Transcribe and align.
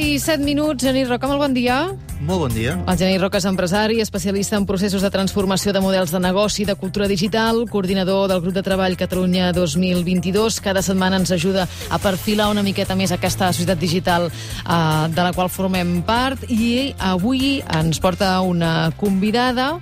i 0.00 0.18
7 0.18 0.42
minuts. 0.42 0.82
Genís 0.82 1.08
Roca, 1.08 1.28
molt 1.28 1.40
bon 1.42 1.54
dia. 1.54 1.92
Molt 2.24 2.40
bon 2.40 2.54
dia. 2.54 2.74
El 2.88 2.98
Genís 2.98 3.20
Roca 3.20 3.38
és 3.38 3.46
empresari, 3.48 4.00
especialista 4.00 4.56
en 4.56 4.64
processos 4.66 5.04
de 5.04 5.10
transformació 5.12 5.74
de 5.76 5.82
models 5.84 6.12
de 6.12 6.20
negoci, 6.20 6.64
de 6.64 6.74
cultura 6.74 7.08
digital, 7.08 7.66
coordinador 7.68 8.28
del 8.32 8.40
grup 8.40 8.56
de 8.56 8.64
treball 8.64 8.96
Catalunya 8.96 9.52
2022. 9.52 10.60
Cada 10.64 10.82
setmana 10.82 11.20
ens 11.20 11.32
ajuda 11.36 11.68
a 11.90 12.00
perfilar 12.00 12.48
una 12.50 12.64
miqueta 12.64 12.96
més 12.96 13.12
aquesta 13.12 13.52
societat 13.52 13.80
digital 13.80 14.30
eh, 14.30 15.06
de 15.12 15.22
la 15.22 15.32
qual 15.36 15.52
formem 15.52 16.00
part 16.08 16.48
i 16.48 16.94
avui 16.98 17.60
ens 17.68 18.00
porta 18.00 18.38
una 18.40 18.90
convidada 18.96 19.74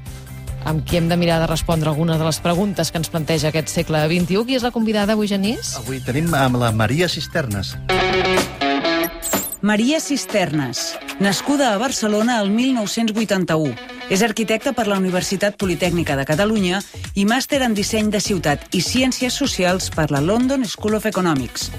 amb 0.68 0.82
qui 0.84 0.98
hem 0.98 1.08
de 1.08 1.16
mirar 1.16 1.38
de 1.40 1.46
respondre 1.46 1.88
algunes 1.88 2.18
de 2.18 2.26
les 2.26 2.42
preguntes 2.42 2.90
que 2.90 2.98
ens 2.98 3.08
planteja 3.08 3.52
aquest 3.52 3.70
segle 3.70 4.02
XXI. 4.10 4.44
Qui 4.44 4.58
és 4.58 4.66
la 4.66 4.74
convidada 4.74 5.14
avui, 5.14 5.30
Genís? 5.30 5.76
Avui 5.78 6.02
tenim 6.02 6.34
amb 6.34 6.58
la 6.58 6.74
Maria 6.74 7.08
Cisternes. 7.08 7.76
Maria 9.60 9.98
Cisternes, 9.98 10.96
nascuda 11.18 11.74
a 11.74 11.78
Barcelona 11.78 12.40
el 12.40 12.50
1981. 12.50 13.74
És 14.08 14.22
arquitecta 14.22 14.70
per 14.72 14.86
la 14.86 14.96
Universitat 15.02 15.56
Politècnica 15.58 16.14
de 16.16 16.24
Catalunya 16.24 16.78
i 17.18 17.24
màster 17.26 17.58
en 17.66 17.74
disseny 17.74 18.12
de 18.14 18.20
ciutat 18.22 18.70
i 18.70 18.80
ciències 18.86 19.34
socials 19.34 19.90
per 19.90 20.12
la 20.14 20.22
London 20.22 20.62
School 20.64 20.94
of 20.94 21.10
Economics. 21.10 21.72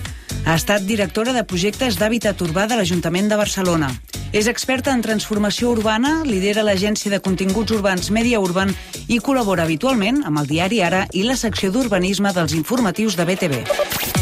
Ha 0.44 0.60
estat 0.60 0.84
directora 0.84 1.32
de 1.32 1.46
projectes 1.48 1.96
d'hàbitat 1.96 2.44
urbà 2.44 2.68
de 2.68 2.76
l'Ajuntament 2.76 3.32
de 3.32 3.40
Barcelona. 3.40 3.94
És 4.36 4.52
experta 4.52 4.92
en 4.92 5.02
transformació 5.02 5.72
urbana, 5.72 6.20
lidera 6.28 6.68
l'agència 6.68 7.10
de 7.10 7.24
continguts 7.24 7.72
urbans 7.72 8.12
Media 8.12 8.44
Urban 8.44 8.76
i 9.08 9.24
col·labora 9.24 9.64
habitualment 9.64 10.26
amb 10.28 10.44
el 10.44 10.52
diari 10.52 10.84
Ara 10.84 11.08
i 11.14 11.24
la 11.24 11.40
secció 11.40 11.72
d'urbanisme 11.72 12.36
dels 12.36 12.54
informatius 12.60 13.16
de 13.16 13.26
BTV. 13.26 14.19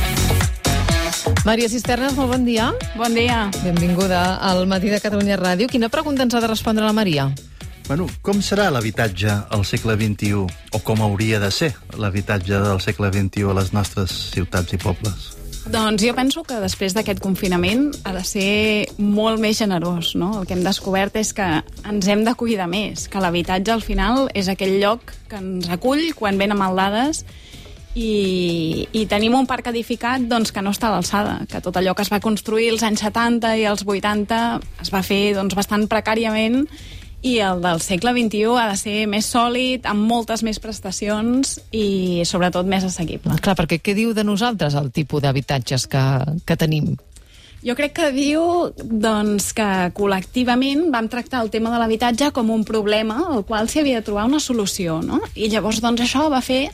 Maria 1.47 1.69
Cisternes, 1.71 2.11
molt 2.19 2.27
bon 2.33 2.43
dia. 2.43 2.73
Bon 2.99 3.13
dia. 3.15 3.45
Benvinguda 3.63 4.35
al 4.35 4.65
Matí 4.67 4.89
de 4.91 4.97
Catalunya 4.99 5.37
Ràdio. 5.39 5.69
Quina 5.71 5.87
pregunta 5.87 6.25
ens 6.25 6.35
ha 6.35 6.41
de 6.43 6.49
respondre 6.51 6.83
la 6.83 6.91
Maria? 6.91 7.29
Bueno, 7.87 8.09
com 8.19 8.41
serà 8.43 8.65
l'habitatge 8.67 9.31
al 9.55 9.63
segle 9.63 9.95
XXI? 9.95 10.41
O 10.75 10.81
com 10.83 11.05
hauria 11.05 11.39
de 11.39 11.47
ser 11.55 11.71
l'habitatge 11.95 12.59
del 12.65 12.83
segle 12.83 13.13
XXI 13.15 13.47
a 13.47 13.55
les 13.61 13.71
nostres 13.71 14.11
ciutats 14.33 14.75
i 14.75 14.81
pobles? 14.83 15.31
Doncs 15.71 16.03
jo 16.03 16.11
penso 16.19 16.43
que 16.43 16.59
després 16.59 16.91
d'aquest 16.91 17.23
confinament 17.23 17.93
ha 18.03 18.11
de 18.19 18.27
ser 18.27 18.91
molt 18.99 19.39
més 19.39 19.55
generós, 19.63 20.17
no? 20.19 20.41
El 20.41 20.51
que 20.51 20.59
hem 20.59 20.67
descobert 20.67 21.15
és 21.15 21.31
que 21.31 21.47
ens 21.87 22.11
hem 22.11 22.27
de 22.27 22.35
cuidar 22.35 22.67
més, 22.67 23.07
que 23.07 23.23
l'habitatge 23.23 23.71
al 23.71 23.87
final 23.87 24.27
és 24.35 24.51
aquell 24.51 24.81
lloc 24.83 25.15
que 25.31 25.39
ens 25.39 25.71
acull 25.71 26.09
quan 26.11 26.35
venen 26.35 26.59
maldades 26.59 27.23
i, 27.97 28.85
i 28.93 29.05
tenim 29.09 29.35
un 29.37 29.47
parc 29.49 29.71
edificat 29.71 30.27
doncs, 30.29 30.53
que 30.53 30.61
no 30.61 30.73
està 30.75 30.91
a 30.91 30.97
l'alçada, 30.97 31.39
que 31.49 31.61
tot 31.65 31.79
allò 31.79 31.95
que 31.97 32.05
es 32.05 32.13
va 32.13 32.21
construir 32.21 32.69
als 32.71 32.85
anys 32.85 33.01
70 33.07 33.55
i 33.57 33.65
als 33.65 33.83
80 33.87 34.37
es 34.83 34.93
va 34.93 35.01
fer 35.05 35.33
doncs, 35.37 35.57
bastant 35.57 35.87
precàriament 35.89 36.65
i 37.25 37.39
el 37.41 37.63
del 37.63 37.81
segle 37.81 38.13
XXI 38.13 38.61
ha 38.61 38.67
de 38.69 38.77
ser 38.77 38.95
més 39.09 39.25
sòlid, 39.33 39.87
amb 39.89 40.05
moltes 40.05 40.43
més 40.45 40.61
prestacions 40.61 41.57
i 41.73 42.21
sobretot 42.29 42.69
més 42.69 42.85
assequible. 42.85 43.39
Clar, 43.41 43.57
perquè 43.57 43.81
què 43.81 43.97
diu 43.97 44.13
de 44.13 44.23
nosaltres 44.27 44.77
el 44.77 44.91
tipus 44.93 45.25
d'habitatges 45.25 45.89
que, 45.89 46.05
que 46.45 46.59
tenim? 46.59 46.93
Jo 47.65 47.73
crec 47.75 47.95
que 47.97 48.11
diu 48.13 48.69
doncs, 48.77 49.49
que 49.57 49.89
col·lectivament 49.97 50.91
vam 50.93 51.09
tractar 51.09 51.41
el 51.41 51.49
tema 51.49 51.73
de 51.73 51.81
l'habitatge 51.81 52.29
com 52.35 52.53
un 52.53 52.61
problema 52.63 53.23
al 53.33 53.41
qual 53.49 53.65
s'hi 53.67 53.81
havia 53.81 54.03
de 54.03 54.05
trobar 54.05 54.27
una 54.29 54.39
solució, 54.39 55.01
no? 55.01 55.17
I 55.33 55.49
llavors 55.49 55.81
doncs, 55.81 56.05
això 56.05 56.29
va 56.29 56.45
fer 56.45 56.67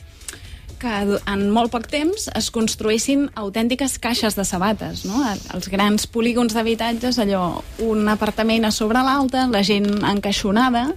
que 0.84 1.18
en 1.32 1.46
molt 1.52 1.72
poc 1.72 1.88
temps 1.88 2.28
es 2.36 2.50
construïssin 2.52 3.28
autèntiques 3.40 3.96
caixes 4.02 4.36
de 4.36 4.44
sabates, 4.44 5.06
no? 5.08 5.22
Els 5.56 5.70
grans 5.72 6.06
polígons 6.10 6.52
d'habitatges, 6.56 7.18
allò, 7.22 7.62
un 7.86 8.08
apartament 8.12 8.68
a 8.68 8.72
sobre 8.74 9.02
l'altre, 9.06 9.46
la 9.52 9.64
gent 9.64 9.88
encaixonada, 10.04 10.90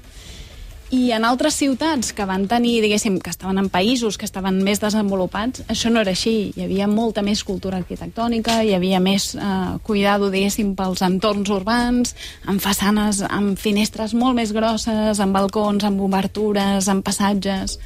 i 0.88 1.09
en 1.12 1.26
altres 1.28 1.58
ciutats 1.59 2.14
que 2.16 2.24
van 2.28 2.46
tenir, 2.47 2.78
diguéssim, 2.80 3.18
que 3.20 3.31
estaven 3.34 3.59
en 3.59 3.68
països 3.68 4.16
que 4.16 4.24
estaven 4.28 4.62
més 4.64 4.80
desenvolupats, 4.80 5.66
això 5.68 5.92
no 5.92 6.00
era 6.00 6.14
així. 6.16 6.53
Hi 6.56 6.64
havia 6.64 6.88
molta 6.88 7.24
més 7.28 7.44
cultura 7.44 7.80
arquitectònica, 7.81 8.62
hi 8.64 8.72
havia 8.76 9.02
més 9.03 9.34
eh, 9.36 9.50
cuidado, 9.84 10.31
diguéssim, 10.31 10.74
pels 10.80 11.03
entorns 11.03 11.52
urbans, 11.52 12.16
amb 12.47 12.64
façanes, 12.64 13.20
amb 13.28 13.59
finestres 13.59 14.16
molt 14.16 14.40
més 14.40 14.56
grosses, 14.56 15.20
amb 15.20 15.36
balcons, 15.36 15.84
amb 15.88 16.08
obertures, 16.08 16.88
amb 16.88 17.03
passatges 17.03 17.80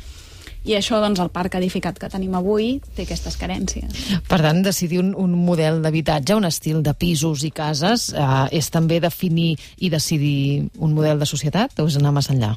i 0.64 0.76
això, 0.78 1.00
doncs, 1.02 1.20
el 1.24 1.32
parc 1.34 1.56
edificat 1.58 1.98
que 1.98 2.10
tenim 2.12 2.36
avui 2.38 2.76
té 2.96 3.08
aquestes 3.08 3.38
carències. 3.42 4.04
Per 4.30 4.38
tant, 4.44 4.62
decidir 4.62 5.00
un, 5.02 5.16
un 5.18 5.34
model 5.34 5.82
d'habitatge, 5.82 6.38
un 6.38 6.46
estil 6.46 6.84
de 6.86 6.94
pisos 6.94 7.46
i 7.48 7.50
cases, 7.56 8.12
eh, 8.14 8.44
és 8.60 8.70
també 8.70 9.00
definir 9.02 9.56
i 9.82 9.90
decidir 9.90 10.68
un 10.78 10.94
model 10.94 11.22
de 11.22 11.30
societat 11.30 11.82
o 11.82 11.88
és 11.90 11.98
anar 11.98 12.14
més 12.14 12.30
enllà? 12.30 12.54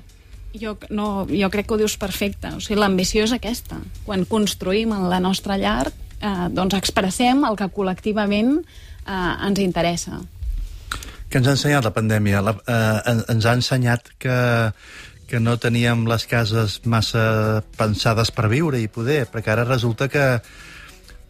Jo, 0.55 0.77
no, 0.95 1.25
jo 1.27 1.49
crec 1.51 1.67
que 1.67 1.75
ho 1.75 1.81
dius 1.81 1.97
perfecte. 1.99 2.53
O 2.55 2.61
sigui, 2.63 2.79
l'ambició 2.79 3.25
és 3.25 3.33
aquesta. 3.35 3.81
Quan 4.05 4.29
construïm 4.29 4.93
en 4.95 5.09
la 5.11 5.23
nostra 5.25 5.57
llar, 5.59 5.89
eh, 6.21 6.35
doncs 6.53 6.77
expressem 6.77 7.43
el 7.49 7.57
que 7.57 7.73
col·lectivament 7.73 8.59
eh, 8.61 9.49
ens 9.49 9.65
interessa. 9.65 10.21
Que 11.33 11.41
ens 11.41 11.49
ha 11.49 11.57
ensenyat 11.57 11.89
la 11.89 11.95
pandèmia? 11.97 12.45
La, 12.45 12.53
eh, 12.69 13.17
ens 13.33 13.49
ha 13.49 13.57
ensenyat 13.57 14.13
que 14.21 14.37
que 15.29 15.41
no 15.41 15.57
teníem 15.59 16.07
les 16.11 16.27
cases 16.31 16.81
massa 16.85 17.63
pensades 17.79 18.31
per 18.35 18.49
viure 18.53 18.81
i 18.81 18.89
poder, 18.89 19.25
perquè 19.31 19.55
ara 19.55 19.67
resulta 19.69 20.09
que 20.13 20.25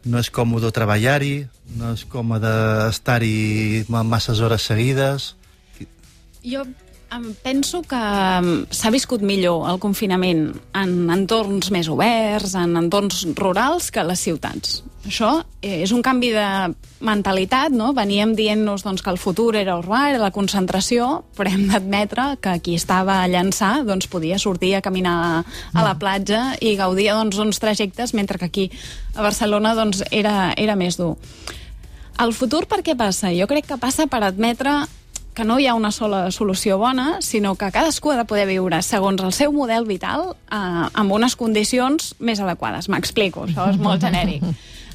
no 0.05 0.21
és 0.21 0.31
còmode 0.35 0.71
treballar-hi, 0.75 1.47
no 1.81 1.95
és 1.97 2.05
còmode 2.11 2.55
estar-hi 2.91 3.85
masses 3.89 4.43
hores 4.45 4.67
seguides. 4.69 5.35
Jo 6.45 6.67
penso 7.43 7.83
que 7.83 8.01
s'ha 8.71 8.91
viscut 8.95 9.23
millor 9.23 9.69
el 9.71 9.79
confinament 9.83 10.49
en 10.77 10.95
entorns 11.13 11.71
més 11.75 11.89
oberts, 11.93 12.55
en 12.59 12.77
entorns 12.81 13.25
rurals, 13.39 13.91
que 13.91 14.03
a 14.03 14.09
les 14.09 14.23
ciutats. 14.25 14.83
Això 15.05 15.31
eh, 15.61 15.83
és 15.85 15.93
un 15.93 16.01
canvi 16.05 16.31
de 16.33 16.47
mentalitat, 17.05 17.75
no? 17.77 17.91
Veníem 17.97 18.33
dient-nos 18.39 18.87
doncs, 18.87 19.03
que 19.05 19.13
el 19.13 19.21
futur 19.21 19.53
era 19.61 19.77
urbà, 19.81 20.07
era 20.15 20.23
la 20.23 20.33
concentració, 20.33 21.25
però 21.37 21.53
hem 21.53 21.67
d'admetre 21.69 22.31
que 22.41 22.57
qui 22.65 22.79
estava 22.81 23.19
a 23.21 23.29
llançar 23.29 23.85
doncs, 23.85 24.09
podia 24.09 24.41
sortir 24.41 24.75
a 24.79 24.83
caminar 24.85 25.45
a 25.45 25.85
la 25.85 25.97
platja 26.01 26.55
i 26.65 26.73
gaudia 26.81 27.19
doncs, 27.19 27.37
d'uns 27.37 27.61
trajectes, 27.61 28.15
mentre 28.17 28.41
que 28.41 28.49
aquí 28.49 28.71
a 29.15 29.23
Barcelona 29.23 29.75
doncs, 29.77 30.03
era, 30.11 30.55
era 30.57 30.77
més 30.77 30.97
dur. 30.97 31.19
El 32.23 32.33
futur 32.33 32.65
per 32.71 32.81
què 32.87 32.95
passa? 32.97 33.33
Jo 33.35 33.49
crec 33.51 33.67
que 33.69 33.81
passa 33.83 34.07
per 34.07 34.23
admetre 34.23 34.85
que 35.35 35.45
no 35.45 35.59
hi 35.59 35.67
ha 35.67 35.75
una 35.75 35.91
sola 35.93 36.31
solució 36.31 36.79
bona, 36.79 37.19
sinó 37.21 37.57
que 37.59 37.71
cadascú 37.75 38.13
ha 38.13 38.17
de 38.21 38.25
poder 38.25 38.47
viure 38.49 38.81
segons 38.87 39.23
el 39.23 39.35
seu 39.35 39.53
model 39.53 39.87
vital 39.89 40.31
eh, 40.33 40.57
amb 40.57 41.13
unes 41.13 41.35
condicions 41.37 42.15
més 42.21 42.41
adequades. 42.41 42.89
M'explico, 42.89 43.49
això 43.49 43.67
és 43.73 43.81
molt 43.83 44.07
genèric. 44.07 44.47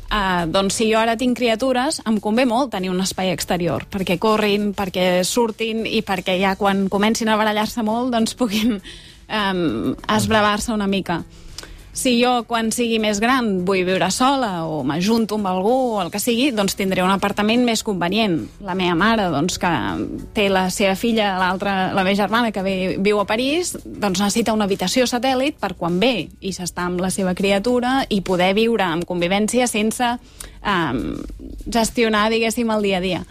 Uh, 0.09 0.47
doncs 0.55 0.79
si 0.79 0.87
jo 0.89 0.97
ara 1.01 1.17
tinc 1.19 1.37
criatures, 1.37 1.99
em 2.09 2.17
convé 2.23 2.47
molt 2.49 2.71
tenir 2.73 2.89
un 2.89 3.03
espai 3.03 3.33
exterior, 3.33 3.85
perquè 3.91 4.17
corrin, 4.17 4.71
perquè 4.73 5.25
surtin 5.27 5.83
i 5.85 6.01
perquè 6.07 6.39
ja 6.39 6.55
quan 6.57 6.87
comencin 6.89 7.29
a 7.29 7.37
barallar-se 7.37 7.83
molt 7.85 8.15
doncs 8.15 8.33
puguin 8.39 8.79
um, 8.79 9.93
esbravar-se 10.07 10.73
una 10.73 10.87
mica 10.87 11.21
si 11.99 12.15
jo, 12.21 12.45
quan 12.47 12.69
sigui 12.71 12.95
més 13.03 13.19
gran, 13.19 13.49
vull 13.67 13.83
viure 13.87 14.07
sola 14.13 14.63
o 14.63 14.79
m'ajunto 14.87 15.35
amb 15.35 15.49
algú 15.51 15.73
o 15.95 15.99
el 15.99 16.11
que 16.13 16.21
sigui, 16.23 16.49
doncs 16.55 16.77
tindré 16.79 17.03
un 17.03 17.11
apartament 17.11 17.65
més 17.67 17.83
convenient. 17.83 18.37
La 18.63 18.75
meva 18.79 18.95
mare, 18.95 19.27
doncs, 19.33 19.59
que 19.59 19.71
té 20.37 20.47
la 20.51 20.69
seva 20.71 20.95
filla, 20.99 21.33
l'altra, 21.41 21.91
la 21.91 22.05
meva 22.07 22.15
germana, 22.21 22.53
que 22.55 22.63
ve, 22.63 22.75
viu 23.03 23.19
a 23.19 23.27
París, 23.27 23.73
doncs 23.83 24.23
necessita 24.23 24.55
una 24.55 24.69
habitació 24.69 25.09
satèl·lit 25.11 25.59
per 25.59 25.73
quan 25.79 25.99
ve 25.99 26.29
i 26.39 26.55
s'està 26.55 26.87
amb 26.87 27.03
la 27.03 27.11
seva 27.11 27.35
criatura 27.35 27.99
i 28.07 28.21
poder 28.23 28.53
viure 28.55 28.87
en 28.87 29.03
convivència 29.07 29.67
sense 29.67 30.15
um, 30.15 31.05
gestionar, 31.67 32.29
diguéssim, 32.31 32.71
el 32.71 32.87
dia 32.87 33.03
a 33.03 33.03
dia. 33.03 33.23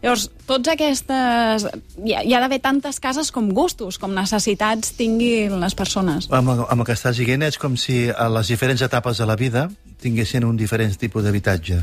Llavors, 0.00 0.30
tots 0.48 0.70
aquestes... 0.72 1.66
Hi 2.00 2.14
ha, 2.16 2.22
hi 2.24 2.32
ha 2.32 2.40
d'haver 2.40 2.60
tantes 2.64 3.00
cases 3.04 3.28
com 3.34 3.50
gustos, 3.56 3.98
com 4.00 4.14
necessitats 4.16 4.94
tinguin 4.96 5.58
les 5.60 5.76
persones. 5.76 6.30
Amb, 6.32 6.54
amb 6.64 6.80
el 6.80 6.86
que 6.88 6.96
estàs 6.96 7.20
dient 7.20 7.44
és 7.44 7.60
com 7.60 7.76
si 7.76 8.06
a 8.08 8.30
les 8.32 8.48
diferents 8.52 8.80
etapes 8.86 9.20
de 9.20 9.28
la 9.28 9.36
vida 9.36 9.68
tinguessin 10.00 10.46
un 10.48 10.56
diferent 10.56 10.94
tipus 10.96 11.26
d'habitatge. 11.26 11.82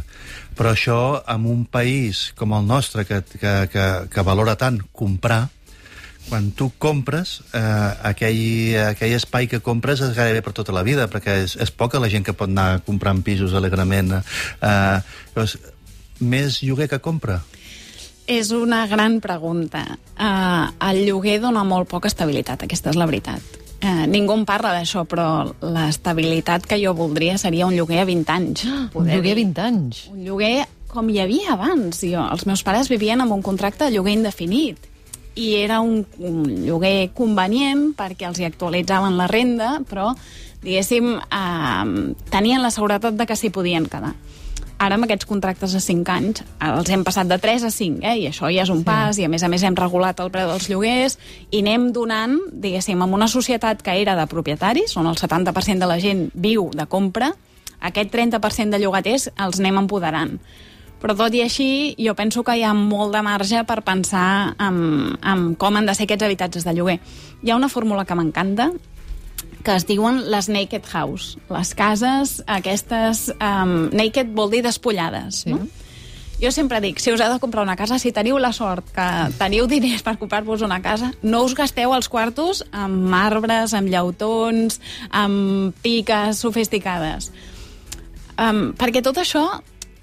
Però 0.58 0.74
això, 0.74 1.02
en 1.30 1.46
un 1.46 1.68
país 1.69 2.31
com 2.38 2.58
el 2.58 2.66
nostre, 2.66 3.06
que, 3.06 3.22
que, 3.38 3.54
que, 3.69 3.86
que 4.10 4.25
valora 4.25 4.58
tant 4.58 4.81
comprar, 4.90 5.44
quan 6.28 6.50
tu 6.58 6.72
compres, 6.81 7.38
eh, 7.56 7.92
aquell, 8.10 8.42
aquell 8.90 9.14
espai 9.16 9.48
que 9.48 9.62
compres 9.64 10.02
és 10.04 10.18
gairebé 10.18 10.42
per 10.44 10.56
tota 10.58 10.74
la 10.75 10.84
vida, 10.84 11.06
perquè 11.08 11.38
és, 11.46 11.54
és 11.62 11.72
poca 11.72 12.02
la 12.04 12.10
gent 12.12 12.25
que 12.25 12.36
pot 12.36 12.50
anar 12.50 12.81
comprant 12.88 13.22
pisos 13.24 13.54
alegrement. 13.56 14.18
Eh, 14.18 14.98
llavors, 15.38 15.56
més 16.19 16.64
lloguer 16.66 16.90
que 16.90 17.00
compra. 17.04 17.40
És 18.27 18.51
una 18.51 18.85
gran 18.91 19.21
pregunta. 19.24 19.85
Uh, 20.19 20.68
el 20.89 21.06
lloguer 21.07 21.38
dona 21.39 21.63
molt 21.63 21.88
poca 21.88 22.12
estabilitat, 22.12 22.65
aquesta 22.68 22.91
és 22.91 23.00
la 23.00 23.07
veritat. 23.07 23.56
Uh, 23.77 24.03
ningú 24.09 24.35
en 24.35 24.44
parla 24.50 24.74
d'això, 24.75 25.06
però 25.07 25.45
l'estabilitat 25.62 26.65
que 26.68 26.79
jo 26.81 26.91
voldria 26.97 27.38
seria 27.39 27.69
un 27.69 27.77
lloguer 27.77 28.01
a 28.03 28.09
20 28.09 28.33
anys. 28.33 28.65
un 28.94 29.07
lloguer 29.07 29.31
a 29.31 29.39
20 29.39 29.63
anys? 29.63 30.03
Un 30.12 30.25
lloguer 30.25 30.68
com 30.91 31.09
hi 31.09 31.21
havia 31.24 31.56
abans. 31.56 32.03
Jo, 32.03 32.27
els 32.27 32.45
meus 32.50 32.63
pares 32.68 32.91
vivien 32.91 33.24
amb 33.24 33.31
un 33.31 33.45
contracte 33.45 33.88
de 33.88 33.95
lloguer 33.95 34.18
indefinit 34.18 34.94
i 35.38 35.53
era 35.62 35.80
un, 35.85 36.01
un 36.18 36.41
lloguer 36.65 37.12
convenient 37.15 37.91
perquè 37.97 38.27
els 38.27 38.41
hi 38.41 38.47
actualitzaven 38.47 39.19
la 39.19 39.27
renda, 39.30 39.75
però, 39.88 40.09
diguéssim, 40.63 41.12
eh, 41.15 42.15
tenien 42.33 42.63
la 42.65 42.73
seguretat 42.73 43.15
de 43.19 43.27
que 43.30 43.38
s'hi 43.38 43.53
podien 43.53 43.85
quedar. 43.85 44.15
Ara, 44.77 44.94
amb 44.94 45.07
aquests 45.07 45.25
contractes 45.25 45.74
de 45.74 45.79
5 45.81 46.12
anys, 46.13 46.44
els 46.62 46.89
hem 46.94 47.01
passat 47.06 47.25
de 47.29 47.39
3 47.41 47.63
a 47.65 47.71
5, 47.74 48.03
eh? 48.06 48.13
i 48.21 48.27
això 48.29 48.51
ja 48.53 48.62
és 48.62 48.69
un 48.69 48.83
sí. 48.83 48.85
pas, 48.85 49.18
i 49.18 49.25
a 49.25 49.29
més 49.31 49.41
a 49.41 49.50
més 49.50 49.63
hem 49.65 49.75
regulat 49.77 50.19
el 50.21 50.29
preu 50.33 50.51
dels 50.51 50.68
lloguers, 50.69 51.18
i 51.50 51.63
anem 51.63 51.89
donant, 51.95 52.35
diguéssim, 52.53 53.01
amb 53.01 53.18
una 53.18 53.29
societat 53.31 53.81
que 53.81 53.95
era 53.97 54.13
de 54.19 54.27
propietaris, 54.29 54.94
on 55.01 55.09
el 55.09 55.18
70% 55.18 55.81
de 55.81 55.89
la 55.89 55.97
gent 56.03 56.27
viu 56.35 56.69
de 56.77 56.85
compra, 56.85 57.31
aquest 57.89 58.13
30% 58.13 58.74
de 58.74 58.81
llogaters 58.83 59.31
els 59.33 59.62
anem 59.63 59.81
empoderant. 59.81 60.38
Però 61.01 61.13
tot 61.18 61.33
i 61.38 61.41
així, 61.41 61.95
jo 62.01 62.13
penso 62.18 62.44
que 62.45 62.56
hi 62.57 62.63
ha 62.65 62.73
molt 62.77 63.13
de 63.13 63.23
marge 63.25 63.63
per 63.69 63.83
pensar 63.85 64.53
en, 64.62 65.18
en 65.21 65.50
com 65.57 65.77
han 65.77 65.89
de 65.89 65.94
ser 65.97 66.06
aquests 66.06 66.25
habitatges 66.25 66.65
de 66.65 66.73
lloguer. 66.77 67.00
Hi 67.41 67.53
ha 67.53 67.57
una 67.57 67.69
fórmula 67.69 68.06
que 68.06 68.18
m'encanta, 68.18 68.71
que 69.68 69.75
es 69.75 69.88
diuen 69.88 70.22
les 70.31 70.48
naked 70.48 70.86
house. 70.94 71.36
Les 71.51 71.74
cases, 71.75 72.38
aquestes... 72.48 73.28
Um, 73.36 73.89
naked 73.92 74.31
vol 74.36 74.54
dir 74.54 74.63
despullades, 74.63 75.44
sí. 75.44 75.51
no? 75.51 75.66
Jo 76.38 76.51
sempre 76.54 76.78
dic, 76.84 77.00
si 77.01 77.10
us 77.10 77.22
heu 77.24 77.31
de 77.34 77.39
comprar 77.42 77.63
una 77.66 77.75
casa, 77.75 77.98
si 77.98 78.12
teniu 78.13 78.38
la 78.38 78.51
sort 78.54 78.92
que 78.94 79.07
teniu 79.39 79.66
diners 79.72 80.06
per 80.06 80.16
comprar-vos 80.22 80.62
una 80.66 80.80
casa, 80.86 81.12
no 81.25 81.42
us 81.48 81.57
gasteu 81.57 81.95
els 81.98 82.10
quartos 82.13 82.62
amb 82.72 83.13
arbres, 83.18 83.74
amb 83.74 83.89
llautons, 83.89 84.80
amb 85.10 85.74
piques 85.81 86.44
sofisticades. 86.45 87.31
Um, 88.38 88.69
perquè 88.78 89.01
tot 89.01 89.18
això, 89.18 89.48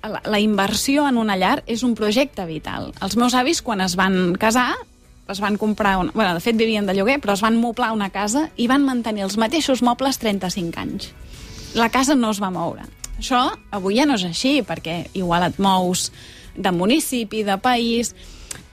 la, 0.03 0.25
la 0.27 0.41
inversió 0.43 1.07
en 1.07 1.23
una 1.23 1.39
llar 1.39 1.61
és 1.71 1.87
un 1.87 1.95
projecte 1.95 2.45
vital. 2.51 2.91
Els 3.01 3.15
meus 3.17 3.39
avis, 3.39 3.63
quan 3.63 3.81
es 3.85 3.95
van 3.97 4.35
casar, 4.35 4.73
es 5.29 5.41
van 5.41 5.57
comprar... 5.57 5.97
Una, 5.99 6.13
bueno, 6.13 6.35
de 6.35 6.41
fet, 6.41 6.57
vivien 6.57 6.87
de 6.87 6.95
lloguer, 6.95 7.21
però 7.23 7.35
es 7.35 7.43
van 7.45 7.57
moblar 7.61 7.93
una 7.93 8.11
casa 8.11 8.49
i 8.57 8.69
van 8.71 8.85
mantenir 8.85 9.25
els 9.27 9.39
mateixos 9.41 9.83
mobles 9.83 10.21
35 10.23 10.81
anys. 10.81 11.11
La 11.75 11.89
casa 11.91 12.15
no 12.15 12.31
es 12.35 12.43
va 12.43 12.53
moure. 12.55 12.85
Això 13.19 13.47
avui 13.75 13.99
ja 13.99 14.07
no 14.07 14.19
és 14.19 14.27
així, 14.27 14.61
perquè 14.67 15.05
igual 15.15 15.47
et 15.47 15.59
mous 15.63 16.11
de 16.55 16.71
municipi, 16.75 17.43
de 17.47 17.59
país, 17.63 18.15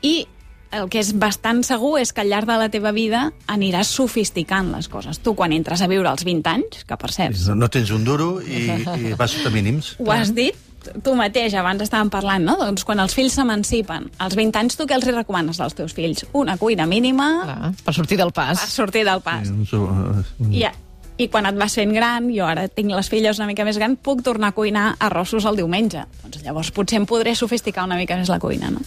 i 0.05 0.25
el 0.71 0.87
que 0.91 1.01
és 1.01 1.11
bastant 1.19 1.61
segur 1.67 1.97
és 1.99 2.13
que 2.15 2.23
al 2.23 2.31
llarg 2.31 2.47
de 2.47 2.57
la 2.57 2.69
teva 2.71 2.93
vida 2.95 3.25
aniràs 3.51 3.91
sofisticant 3.91 4.71
les 4.71 4.87
coses. 4.91 5.19
Tu, 5.19 5.33
quan 5.35 5.53
entres 5.55 5.83
a 5.83 5.89
viure 5.91 6.09
als 6.09 6.23
20 6.27 6.51
anys, 6.51 6.83
que 6.87 6.97
per 6.97 7.11
cert... 7.11 7.37
No, 7.49 7.57
no 7.65 7.71
tens 7.73 7.91
un 7.91 8.05
duro 8.07 8.33
i, 8.41 8.69
i 9.11 9.15
vas 9.19 9.35
sota 9.35 9.51
mínims. 9.53 9.95
Ho 9.99 10.11
has 10.15 10.33
dit, 10.37 10.57
tu 11.03 11.13
mateix, 11.17 11.55
abans 11.57 11.81
estàvem 11.83 12.09
parlant, 12.13 12.43
no? 12.45 12.57
Doncs 12.59 12.85
quan 12.87 13.01
els 13.03 13.15
fills 13.17 13.35
s'emancipen, 13.37 14.07
als 14.23 14.37
20 14.37 14.61
anys, 14.61 14.77
tu 14.79 14.87
què 14.89 14.97
els 14.97 15.07
hi 15.07 15.15
recomanes 15.15 15.59
als 15.61 15.75
teus 15.77 15.95
fills? 15.97 16.25
Una 16.37 16.57
cuina 16.61 16.87
mínima... 16.89 17.27
Clar, 17.45 17.73
per 17.85 17.95
sortir 17.95 18.17
del 18.21 18.33
pas. 18.35 18.61
Per 18.61 18.71
sortir 18.71 19.03
del 19.07 19.21
pas. 19.25 19.49
Sí, 19.69 19.77
un. 19.77 20.23
I, 20.49 20.65
I 21.21 21.27
quan 21.31 21.49
et 21.49 21.59
vas 21.59 21.75
fent 21.77 21.93
gran, 21.95 22.31
jo 22.33 22.47
ara 22.47 22.67
tinc 22.71 22.93
les 22.93 23.11
filles 23.11 23.41
una 23.41 23.49
mica 23.49 23.65
més 23.67 23.77
gran, 23.81 23.97
puc 23.97 24.23
tornar 24.25 24.51
a 24.51 24.57
cuinar 24.57 24.87
arrossos 24.99 25.45
el 25.49 25.61
diumenge. 25.61 26.07
Doncs 26.23 26.41
llavors 26.45 26.73
potser 26.75 27.01
em 27.01 27.07
podré 27.09 27.35
sofisticar 27.37 27.85
una 27.87 27.99
mica 27.99 28.17
més 28.19 28.31
la 28.31 28.39
cuina, 28.41 28.73
no? 28.73 28.81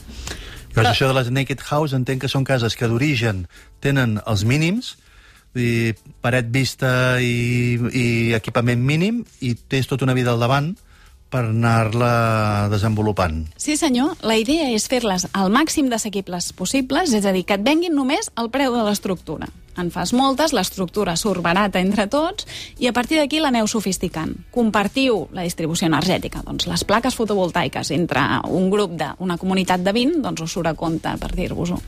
Però 0.75 0.91
això 0.91 1.07
de 1.07 1.15
les 1.15 1.31
naked 1.31 1.63
house 1.71 1.95
entenc 1.95 2.25
que 2.25 2.31
són 2.31 2.43
cases 2.45 2.75
que 2.75 2.89
d'origen 2.91 3.45
tenen 3.85 4.19
els 4.27 4.43
mínims, 4.43 4.97
i 5.55 5.95
paret 6.19 6.49
vista 6.51 7.21
i, 7.23 7.79
i 7.95 8.07
equipament 8.35 8.83
mínim, 8.83 9.23
i 9.39 9.55
tens 9.55 9.87
tota 9.87 10.03
una 10.03 10.17
vida 10.19 10.33
al 10.35 10.43
davant 10.43 10.73
per 11.35 11.49
anar-la 11.49 12.69
desenvolupant. 12.71 13.43
Sí, 13.59 13.75
senyor. 13.81 14.15
La 14.23 14.39
idea 14.39 14.71
és 14.71 14.87
fer-les 14.91 15.27
al 15.35 15.51
màxim 15.51 15.91
d'assequibles 15.91 16.53
possibles, 16.55 17.11
és 17.11 17.27
a 17.27 17.35
dir, 17.35 17.43
que 17.49 17.59
et 17.59 17.67
venguin 17.67 17.95
només 17.95 18.31
el 18.39 18.53
preu 18.55 18.77
de 18.79 18.87
l'estructura 18.87 19.51
en 19.77 19.91
fas 19.91 20.13
moltes, 20.15 20.53
l'estructura 20.55 21.17
surt 21.19 21.43
barata 21.43 21.81
entre 21.83 22.07
tots 22.11 22.47
i 22.79 22.87
a 22.87 22.93
partir 22.95 23.19
d'aquí 23.19 23.41
l'aneu 23.43 23.67
sofisticant. 23.71 24.35
Compartiu 24.55 25.25
la 25.35 25.47
distribució 25.47 25.89
energètica. 25.91 26.45
Doncs 26.47 26.69
les 26.71 26.85
plaques 26.87 27.17
fotovoltaiques 27.19 27.91
entre 27.97 28.23
un 28.51 28.71
grup 28.71 28.95
d'una 29.01 29.39
comunitat 29.41 29.83
de 29.83 29.97
20 29.97 30.23
doncs 30.23 30.47
us 30.47 30.55
surt 30.55 30.71
a 30.71 30.77
compte, 30.79 31.17
per 31.19 31.33
dir-vos-ho. 31.35 31.81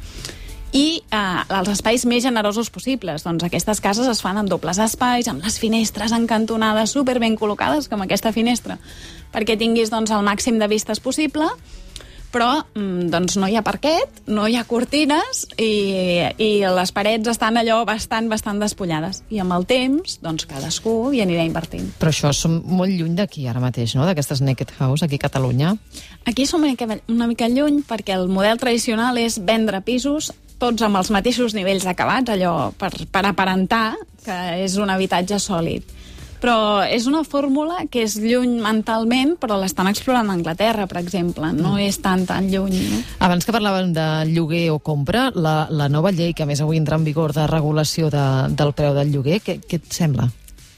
I 0.76 1.00
eh, 1.00 1.42
els 1.56 1.70
espais 1.72 2.04
més 2.08 2.24
generosos 2.26 2.68
possibles. 2.74 3.24
Doncs 3.24 3.46
aquestes 3.46 3.80
cases 3.80 4.10
es 4.10 4.20
fan 4.24 4.36
amb 4.36 4.50
dobles 4.52 4.80
espais, 4.82 5.30
amb 5.30 5.44
les 5.44 5.56
finestres 5.62 6.12
encantonades 6.12 6.92
super 6.92 7.16
ben 7.22 7.38
col·locades, 7.40 7.88
com 7.88 8.04
aquesta 8.04 8.34
finestra, 8.36 8.76
perquè 9.32 9.56
tinguis 9.56 9.92
doncs, 9.94 10.12
el 10.12 10.26
màxim 10.26 10.60
de 10.60 10.68
vistes 10.68 11.00
possible 11.00 11.48
però 12.36 12.50
mm, 12.60 13.08
doncs 13.08 13.38
no 13.40 13.48
hi 13.48 13.56
ha 13.56 13.62
parquet, 13.64 14.20
no 14.28 14.44
hi 14.44 14.58
ha 14.58 14.64
cortines 14.68 15.44
i, 15.56 16.20
i 16.42 16.50
les 16.76 16.92
parets 16.92 17.30
estan 17.32 17.56
allò 17.56 17.78
bastant, 17.88 18.28
bastant 18.28 18.60
despullades. 18.60 19.22
I 19.32 19.40
amb 19.40 19.54
el 19.56 19.64
temps, 19.70 20.18
doncs 20.20 20.44
cadascú 20.50 21.14
hi 21.14 21.22
anirà 21.24 21.46
invertint. 21.48 21.88
Però 22.00 22.12
això 22.12 22.34
som 22.36 22.58
molt 22.66 22.92
lluny 22.92 23.16
d'aquí 23.16 23.46
ara 23.48 23.62
mateix, 23.62 23.94
no?, 23.96 24.04
d'aquestes 24.04 24.42
naked 24.44 24.74
house 24.76 25.06
aquí 25.06 25.16
a 25.16 25.24
Catalunya. 25.26 25.76
Aquí 26.26 26.44
som 26.44 26.60
una 26.60 26.74
mica, 26.74 27.00
una 27.08 27.30
mica 27.30 27.48
lluny 27.48 27.80
perquè 27.88 28.18
el 28.18 28.28
model 28.28 28.60
tradicional 28.60 29.16
és 29.22 29.38
vendre 29.40 29.80
pisos 29.86 30.32
tots 30.58 30.86
amb 30.86 31.00
els 31.00 31.12
mateixos 31.14 31.54
nivells 31.56 31.86
acabats, 31.86 32.32
allò 32.32 32.72
per, 32.78 32.92
per 33.12 33.24
aparentar 33.28 33.96
que 34.26 34.36
és 34.64 34.78
un 34.82 34.90
habitatge 34.90 35.38
sòlid 35.42 35.94
però 36.40 36.84
és 36.84 37.06
una 37.08 37.22
fórmula 37.24 37.86
que 37.90 38.04
és 38.06 38.16
lluny 38.20 38.58
mentalment, 38.62 39.34
però 39.40 39.58
l'estan 39.58 39.88
explorant 39.90 40.30
a 40.30 40.36
Anglaterra, 40.36 40.86
per 40.86 41.00
exemple. 41.00 41.50
No 41.56 41.74
mm. 41.74 41.86
és 41.88 41.98
tan, 42.04 42.26
tan 42.28 42.50
lluny. 42.52 42.76
No? 42.90 43.02
Abans 43.26 43.46
que 43.46 43.54
parlàvem 43.56 43.92
de 43.96 44.06
lloguer 44.30 44.68
o 44.74 44.78
compra, 44.78 45.30
la, 45.34 45.56
la 45.70 45.88
nova 45.92 46.12
llei, 46.14 46.34
que 46.36 46.46
més 46.48 46.62
avui 46.62 46.80
entra 46.80 47.00
en 47.00 47.06
vigor 47.08 47.34
de 47.36 47.48
regulació 47.50 48.12
de, 48.12 48.26
del 48.56 48.74
preu 48.76 48.94
del 48.96 49.14
lloguer, 49.14 49.40
què, 49.42 49.58
què 49.64 49.80
et 49.80 49.88
sembla? 49.96 50.28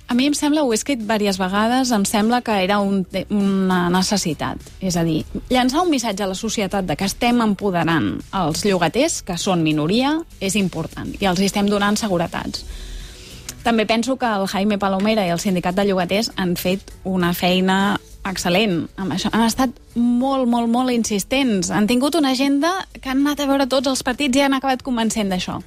A 0.08 0.14
mi 0.16 0.24
em 0.24 0.32
sembla, 0.32 0.62
ho 0.64 0.72
he 0.72 0.76
escrit 0.78 1.02
diverses 1.02 1.36
vegades, 1.36 1.90
em 1.92 2.04
sembla 2.08 2.40
que 2.40 2.54
era 2.64 2.78
un, 2.80 3.02
una 3.28 3.80
necessitat. 3.92 4.62
És 4.80 4.96
a 4.96 5.04
dir, 5.04 5.20
llançar 5.52 5.82
un 5.84 5.92
missatge 5.92 6.24
a 6.24 6.30
la 6.30 6.38
societat 6.38 6.88
de 6.88 6.96
que 6.96 7.04
estem 7.04 7.42
empoderant 7.44 8.14
els 8.40 8.64
llogaters, 8.64 9.20
que 9.20 9.36
són 9.36 9.60
minoria, 9.66 10.14
és 10.40 10.56
important, 10.56 11.12
i 11.20 11.28
els 11.28 11.44
estem 11.44 11.68
donant 11.68 12.00
seguretats. 12.00 12.64
També 13.66 13.84
penso 13.84 14.16
que 14.16 14.32
el 14.32 14.48
Jaime 14.48 14.78
Palomera 14.80 15.26
i 15.28 15.34
el 15.34 15.42
Sindicat 15.44 15.76
de 15.76 15.84
Llogaters 15.84 16.32
han 16.40 16.56
fet 16.56 16.88
una 17.04 17.34
feina 17.36 17.98
excel·lent. 18.26 18.88
Amb 18.98 19.14
això 19.14 19.30
han 19.32 19.44
estat 19.46 19.74
molt, 19.94 20.48
molt, 20.48 20.68
molt 20.70 20.92
insistents. 20.94 21.70
Han 21.70 21.86
tingut 21.86 22.18
una 22.18 22.32
agenda 22.34 22.72
que 23.00 23.10
han 23.10 23.22
anat 23.24 23.40
a 23.40 23.48
veure 23.50 23.68
tots 23.70 23.88
els 23.90 24.02
partits 24.02 24.36
i 24.36 24.44
han 24.44 24.56
acabat 24.56 24.82
convencent 24.82 25.30
d'això. 25.32 25.58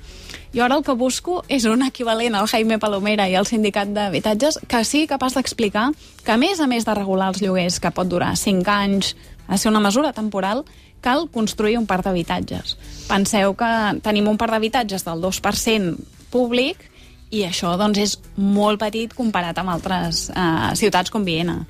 Jo 0.51 0.65
ara 0.65 0.75
el 0.75 0.83
que 0.83 0.93
busco 0.99 1.45
és 1.47 1.63
un 1.65 1.83
equivalent 1.85 2.35
al 2.35 2.49
Jaime 2.51 2.77
Palomera 2.79 3.29
i 3.31 3.37
al 3.39 3.47
sindicat 3.47 3.93
d'habitatges 3.95 4.59
que 4.67 4.83
sigui 4.83 5.07
capaç 5.07 5.37
d'explicar 5.37 5.91
que, 6.25 6.33
a 6.33 6.37
més 6.37 6.59
a 6.59 6.67
més 6.67 6.83
de 6.83 6.95
regular 6.97 7.29
els 7.31 7.41
lloguers, 7.41 7.79
que 7.79 7.93
pot 7.95 8.09
durar 8.11 8.35
5 8.35 8.67
anys, 8.67 9.15
de 9.47 9.57
ser 9.57 9.71
una 9.71 9.79
mesura 9.79 10.11
temporal, 10.11 10.65
cal 11.01 11.29
construir 11.31 11.77
un 11.79 11.87
parc 11.87 12.05
d'habitatges. 12.05 12.75
Penseu 13.07 13.55
que 13.55 13.71
tenim 14.03 14.27
un 14.27 14.37
parc 14.37 14.51
d'habitatges 14.53 15.07
del 15.07 15.23
2% 15.23 15.95
públic 16.31 16.83
i 17.31 17.45
això 17.47 17.77
doncs, 17.79 17.97
és 17.97 18.17
molt 18.35 18.79
petit 18.79 19.13
comparat 19.15 19.57
amb 19.57 19.71
altres 19.71 20.27
eh, 20.29 20.73
ciutats 20.75 21.11
com 21.11 21.23
Viena. 21.23 21.61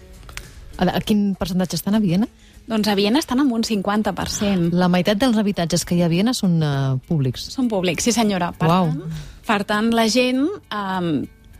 A, 0.81 0.97
a 0.97 1.01
quin 1.05 1.35
percentatge 1.38 1.77
estan 1.77 1.95
a 1.95 2.01
Viena? 2.01 2.27
Doncs 2.69 2.89
a 2.89 2.95
Viena 2.97 3.21
estan 3.21 3.41
amb 3.43 3.53
un 3.53 3.65
50%. 3.65 4.71
La 4.73 4.89
meitat 4.89 5.19
dels 5.21 5.38
habitatges 5.38 5.85
que 5.85 5.97
hi 5.97 6.01
ha 6.01 6.07
a 6.09 6.13
Viena 6.13 6.33
són 6.33 6.57
uh, 6.65 6.97
públics? 7.05 7.45
Són 7.53 7.69
públics, 7.69 8.07
sí 8.07 8.13
senyora. 8.15 8.51
Per, 8.57 8.69
Uau. 8.69 8.89
tant, 8.89 9.21
per 9.45 9.61
tant, 9.69 9.91
la 9.93 10.07
gent 10.09 10.47
eh, 10.47 11.11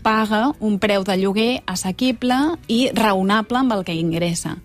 paga 0.02 0.48
un 0.60 0.80
preu 0.82 1.06
de 1.06 1.18
lloguer 1.22 1.52
assequible 1.70 2.38
i 2.72 2.88
raonable 2.98 3.62
amb 3.62 3.78
el 3.78 3.86
que 3.86 3.98
ingressa. 3.98 4.56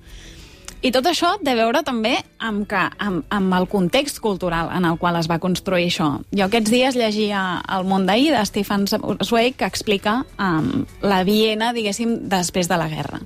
I 0.85 0.93
tot 0.95 1.09
això 1.09 1.33
té 1.43 1.51
a 1.51 1.59
veure 1.59 1.81
també 1.83 2.15
amb, 2.39 2.63
que, 2.69 2.83
amb, 3.03 3.25
amb 3.33 3.55
el 3.57 3.67
context 3.69 4.21
cultural 4.23 4.71
en 4.77 4.85
el 4.87 5.01
qual 5.01 5.17
es 5.19 5.29
va 5.29 5.41
construir 5.43 5.89
això. 5.89 6.11
Jo 6.37 6.47
aquests 6.47 6.71
dies 6.71 6.97
llegia 7.01 7.41
El 7.75 7.89
món 7.89 8.07
d'ahir 8.07 8.31
de 8.37 8.45
Stefan 8.47 8.87
Zweig 8.87 9.57
que 9.59 9.67
explica 9.67 10.21
um, 10.39 10.85
la 11.03 11.25
Viena, 11.27 11.73
diguéssim, 11.75 12.21
després 12.31 12.71
de 12.71 12.79
la 12.79 12.89
guerra 12.93 13.25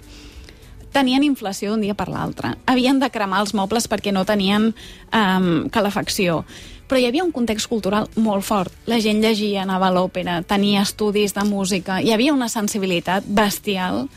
tenien 0.92 1.24
inflació 1.26 1.72
d'un 1.72 1.84
dia 1.84 1.96
per 1.98 2.08
l'altre. 2.10 2.54
Havien 2.66 3.00
de 3.00 3.10
cremar 3.10 3.44
els 3.44 3.54
mobles 3.54 3.88
perquè 3.90 4.12
no 4.12 4.26
tenien 4.28 4.70
um, 4.70 5.68
calefacció. 5.72 6.42
Però 6.90 6.98
hi 6.98 7.06
havia 7.06 7.22
un 7.22 7.30
context 7.30 7.70
cultural 7.70 8.08
molt 8.18 8.44
fort. 8.44 8.74
La 8.90 8.98
gent 8.98 9.22
llegia, 9.22 9.62
anava 9.62 9.88
a 9.88 9.94
l'òpera, 9.94 10.40
tenia 10.42 10.82
estudis 10.82 11.36
de 11.36 11.44
música, 11.46 12.00
hi 12.02 12.10
havia 12.12 12.34
una 12.34 12.50
sensibilitat 12.50 13.26
bestial, 13.26 14.08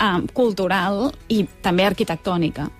um, 0.00 0.28
cultural 0.32 1.10
i 1.28 1.44
també 1.62 1.84
arquitectònica. 1.86 2.70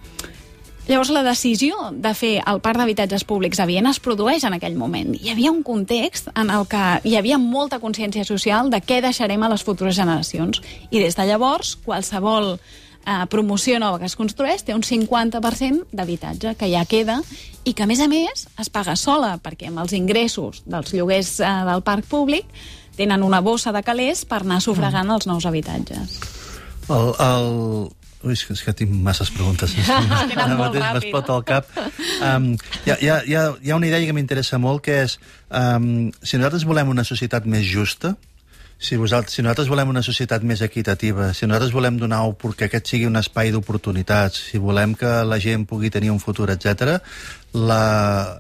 Llavors, 0.88 1.12
la 1.14 1.22
decisió 1.22 1.92
de 1.94 2.10
fer 2.18 2.32
el 2.42 2.58
parc 2.60 2.80
d'habitatges 2.80 3.22
públics 3.22 3.60
a 3.62 3.68
Viena 3.68 3.92
es 3.94 4.00
produeix 4.02 4.42
en 4.48 4.56
aquell 4.56 4.74
moment. 4.74 5.12
Hi 5.14 5.30
havia 5.30 5.52
un 5.54 5.62
context 5.62 6.32
en 6.34 6.50
el 6.50 6.66
que 6.66 6.82
hi 7.06 7.14
havia 7.14 7.38
molta 7.38 7.78
consciència 7.78 8.26
social 8.26 8.70
de 8.72 8.80
què 8.82 8.98
deixarem 9.04 9.44
a 9.46 9.50
les 9.52 9.62
futures 9.62 9.94
generacions. 9.94 10.58
I 10.90 10.98
des 10.98 11.14
de 11.14 11.28
llavors, 11.28 11.76
qualsevol 11.84 12.56
eh, 13.06 13.26
promoció 13.30 13.78
nova 13.82 13.98
que 14.00 14.08
es 14.08 14.16
construeix 14.18 14.64
té 14.66 14.74
un 14.74 14.84
50% 14.86 15.88
d'habitatge 15.92 16.54
que 16.58 16.68
ja 16.72 16.84
queda 16.88 17.20
i 17.64 17.74
que, 17.74 17.84
a 17.84 17.88
més 17.90 18.02
a 18.02 18.08
més, 18.10 18.46
es 18.58 18.70
paga 18.72 18.96
sola, 18.98 19.36
perquè 19.42 19.70
amb 19.70 19.82
els 19.84 19.94
ingressos 19.96 20.62
dels 20.66 20.94
lloguers 20.94 21.38
eh, 21.40 21.50
del 21.68 21.82
parc 21.86 22.08
públic 22.10 22.48
tenen 22.96 23.22
una 23.24 23.40
bossa 23.40 23.72
de 23.72 23.82
calés 23.82 24.26
per 24.28 24.42
anar 24.42 24.60
sufragant 24.60 25.08
mm. 25.08 25.16
els 25.16 25.28
nous 25.30 25.48
habitatges. 25.48 26.20
El, 26.88 27.12
el... 27.18 27.50
Ui, 28.22 28.36
és 28.36 28.44
que, 28.46 28.54
és 28.54 28.60
que 28.62 28.72
tinc 28.78 28.92
masses 29.02 29.32
preguntes. 29.34 29.72
Ara 29.82 30.54
mateix 30.54 30.84
m'explota 30.84 31.34
al 31.34 31.46
cap. 31.46 31.70
Um, 32.22 32.52
hi, 32.84 32.92
ha, 32.92 32.98
hi, 33.02 33.08
ha, 33.34 33.46
hi 33.58 33.72
ha 33.72 33.78
una 33.78 33.88
idea 33.88 33.98
que 34.06 34.14
m'interessa 34.14 34.60
molt, 34.62 34.84
que 34.86 35.00
és, 35.08 35.16
um, 35.50 36.12
si 36.22 36.38
nosaltres 36.38 36.66
volem 36.68 36.92
una 36.92 37.02
societat 37.08 37.48
més 37.50 37.66
justa, 37.66 38.14
si, 38.82 38.96
vosaltres, 38.98 39.36
si 39.36 39.42
nosaltres 39.44 39.70
volem 39.70 39.92
una 39.92 40.02
societat 40.02 40.42
més 40.42 40.60
equitativa, 40.66 41.30
si 41.32 41.46
nosaltres 41.46 41.72
volem 41.72 42.00
donar 42.00 42.24
que 42.56 42.66
aquest 42.66 42.90
sigui 42.90 43.06
un 43.06 43.16
espai 43.16 43.52
d'oportunitats, 43.54 44.50
si 44.50 44.58
volem 44.58 44.96
que 44.98 45.12
la 45.24 45.38
gent 45.38 45.66
pugui 45.70 45.90
tenir 45.90 46.10
un 46.10 46.18
futur, 46.18 46.50
etc, 46.50 46.98
la... 47.54 48.38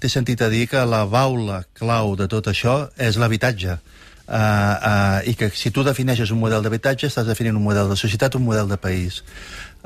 té 0.00 0.08
sentit 0.12 0.42
a 0.42 0.48
dir 0.48 0.66
que 0.68 0.80
la 0.84 1.04
baula 1.04 1.62
clau 1.76 2.16
de 2.16 2.26
tot 2.28 2.48
això 2.48 2.88
és 2.96 3.16
l'habitatge. 3.16 3.78
Uh, 4.26 4.34
uh, 4.34 5.18
i 5.22 5.36
que 5.38 5.52
si 5.54 5.70
tu 5.70 5.84
defineixes 5.86 6.32
un 6.34 6.40
model 6.40 6.64
d'habitatge 6.64 7.06
estàs 7.06 7.28
definint 7.28 7.54
un 7.54 7.62
model 7.62 7.92
de 7.92 7.96
societat, 7.96 8.34
un 8.34 8.42
model 8.48 8.66
de 8.68 8.76
país. 8.76 9.22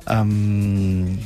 Um, 0.06 1.18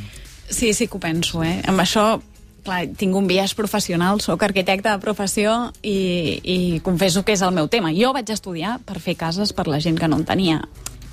Sí, 0.48 0.74
sí 0.74 0.86
que 0.86 0.96
ho 0.96 1.00
penso, 1.00 1.42
eh? 1.42 1.60
Amb 1.66 1.80
això, 1.80 2.20
clar, 2.64 2.80
tinc 2.98 3.16
un 3.16 3.28
biaix 3.30 3.54
professional, 3.58 4.22
sóc 4.24 4.42
arquitecta 4.46 4.94
de 4.94 5.02
professió 5.02 5.54
i, 5.82 6.40
i 6.42 6.58
confesso 6.84 7.24
que 7.24 7.36
és 7.36 7.44
el 7.44 7.54
meu 7.54 7.68
tema. 7.68 7.92
Jo 7.96 8.14
vaig 8.16 8.32
estudiar 8.32 8.78
per 8.84 8.98
fer 9.04 9.18
cases 9.20 9.52
per 9.52 9.68
la 9.68 9.80
gent 9.84 10.00
que 10.00 10.10
no 10.10 10.20
en 10.20 10.26
tenia 10.28 10.64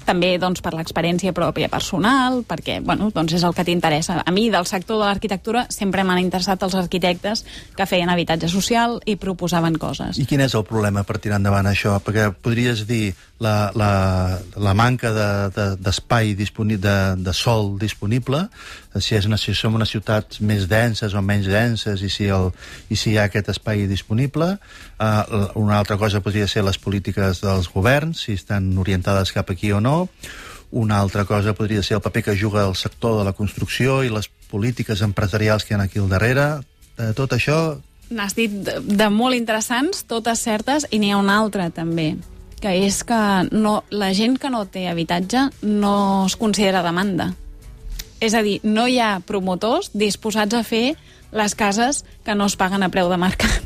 també 0.05 0.36
doncs, 0.41 0.62
per 0.63 0.74
l'experiència 0.75 1.34
pròpia 1.36 1.70
personal, 1.72 2.41
perquè 2.48 2.79
bueno, 2.84 3.12
doncs 3.13 3.36
és 3.38 3.46
el 3.48 3.55
que 3.58 3.65
t'interessa. 3.67 4.22
A 4.25 4.34
mi, 4.34 4.50
del 4.53 4.67
sector 4.70 5.00
de 5.00 5.08
l'arquitectura, 5.08 5.65
sempre 5.74 6.05
m'han 6.08 6.22
interessat 6.24 6.63
els 6.65 6.75
arquitectes 6.79 7.46
que 7.77 7.88
feien 7.88 8.12
habitatge 8.12 8.50
social 8.51 9.00
i 9.05 9.17
proposaven 9.22 9.77
coses. 9.81 10.20
I 10.22 10.27
quin 10.29 10.43
és 10.43 10.55
el 10.58 10.65
problema 10.67 11.05
per 11.08 11.20
tirar 11.22 11.41
endavant 11.41 11.70
això? 11.70 11.98
Perquè 12.03 12.31
podries 12.41 12.86
dir 12.89 13.13
la, 13.42 13.72
la, 13.74 14.40
la 14.56 14.74
manca 14.78 15.10
d'espai 15.12 16.30
de, 16.30 16.36
de, 16.36 16.38
disponible, 16.38 16.78
de, 16.86 17.24
de 17.26 17.34
sol 17.34 17.74
disponible, 17.82 18.44
si, 19.00 19.16
és 19.18 19.26
una, 19.26 19.40
si 19.42 19.56
som 19.58 19.76
unes 19.80 19.90
ciutats 19.90 20.44
més 20.46 20.68
denses 20.70 21.16
o 21.18 21.24
menys 21.26 21.50
denses 21.50 22.04
i 22.06 22.10
si, 22.14 22.30
el, 22.30 22.52
i 22.94 23.00
si 23.00 23.16
hi 23.16 23.18
ha 23.18 23.26
aquest 23.32 23.50
espai 23.56 23.88
disponible. 23.90 24.54
Uh, 25.02 25.50
una 25.60 25.80
altra 25.82 25.98
cosa 25.98 26.22
podria 26.22 26.48
ser 26.48 26.64
les 26.68 26.78
polítiques 26.78 27.42
dels 27.42 27.70
governs, 27.74 28.28
si 28.28 28.38
estan 28.38 28.70
orientades 28.78 29.34
cap 29.34 29.50
aquí 29.50 29.74
o 29.74 29.82
no. 29.82 30.08
Una 30.72 31.02
altra 31.02 31.26
cosa 31.26 31.56
podria 31.58 31.82
ser 31.84 31.98
el 31.98 32.06
paper 32.06 32.24
que 32.30 32.38
juga 32.38 32.68
el 32.68 32.78
sector 32.80 33.18
de 33.20 33.26
la 33.28 33.34
construcció 33.34 34.04
i 34.06 34.14
les 34.14 34.30
polítiques 34.52 35.02
empresarials 35.02 35.66
que 35.66 35.74
hi 35.74 35.80
ha 35.80 35.88
aquí 35.90 36.00
al 36.00 36.12
darrere. 36.14 36.52
De 37.00 37.10
tot 37.18 37.34
això... 37.34 37.80
N'has 38.12 38.36
dit 38.36 38.52
de, 38.52 38.78
de 38.84 39.08
molt 39.10 39.34
interessants, 39.34 40.04
totes 40.06 40.44
certes, 40.44 40.86
i 40.92 41.00
n'hi 41.00 41.14
ha 41.16 41.20
una 41.20 41.38
altra 41.40 41.70
també, 41.72 42.14
que 42.62 42.75
és 42.86 43.01
que 43.08 43.20
no, 43.51 43.82
la 43.89 44.12
gent 44.13 44.38
que 44.39 44.51
no 44.53 44.63
té 44.70 44.86
habitatge 44.88 45.48
no 45.65 45.96
es 46.27 46.38
considera 46.38 46.84
demanda. 46.86 47.32
És 48.22 48.36
a 48.38 48.44
dir, 48.46 48.60
no 48.63 48.86
hi 48.88 49.00
ha 49.01 49.18
promotors 49.25 49.89
disposats 49.98 50.53
a 50.53 50.62
fer 50.63 50.94
les 51.34 51.56
cases 51.58 52.03
que 52.24 52.36
no 52.38 52.46
es 52.46 52.56
paguen 52.56 52.86
a 52.86 52.91
preu 52.94 53.10
de 53.10 53.18
mercat. 53.18 53.62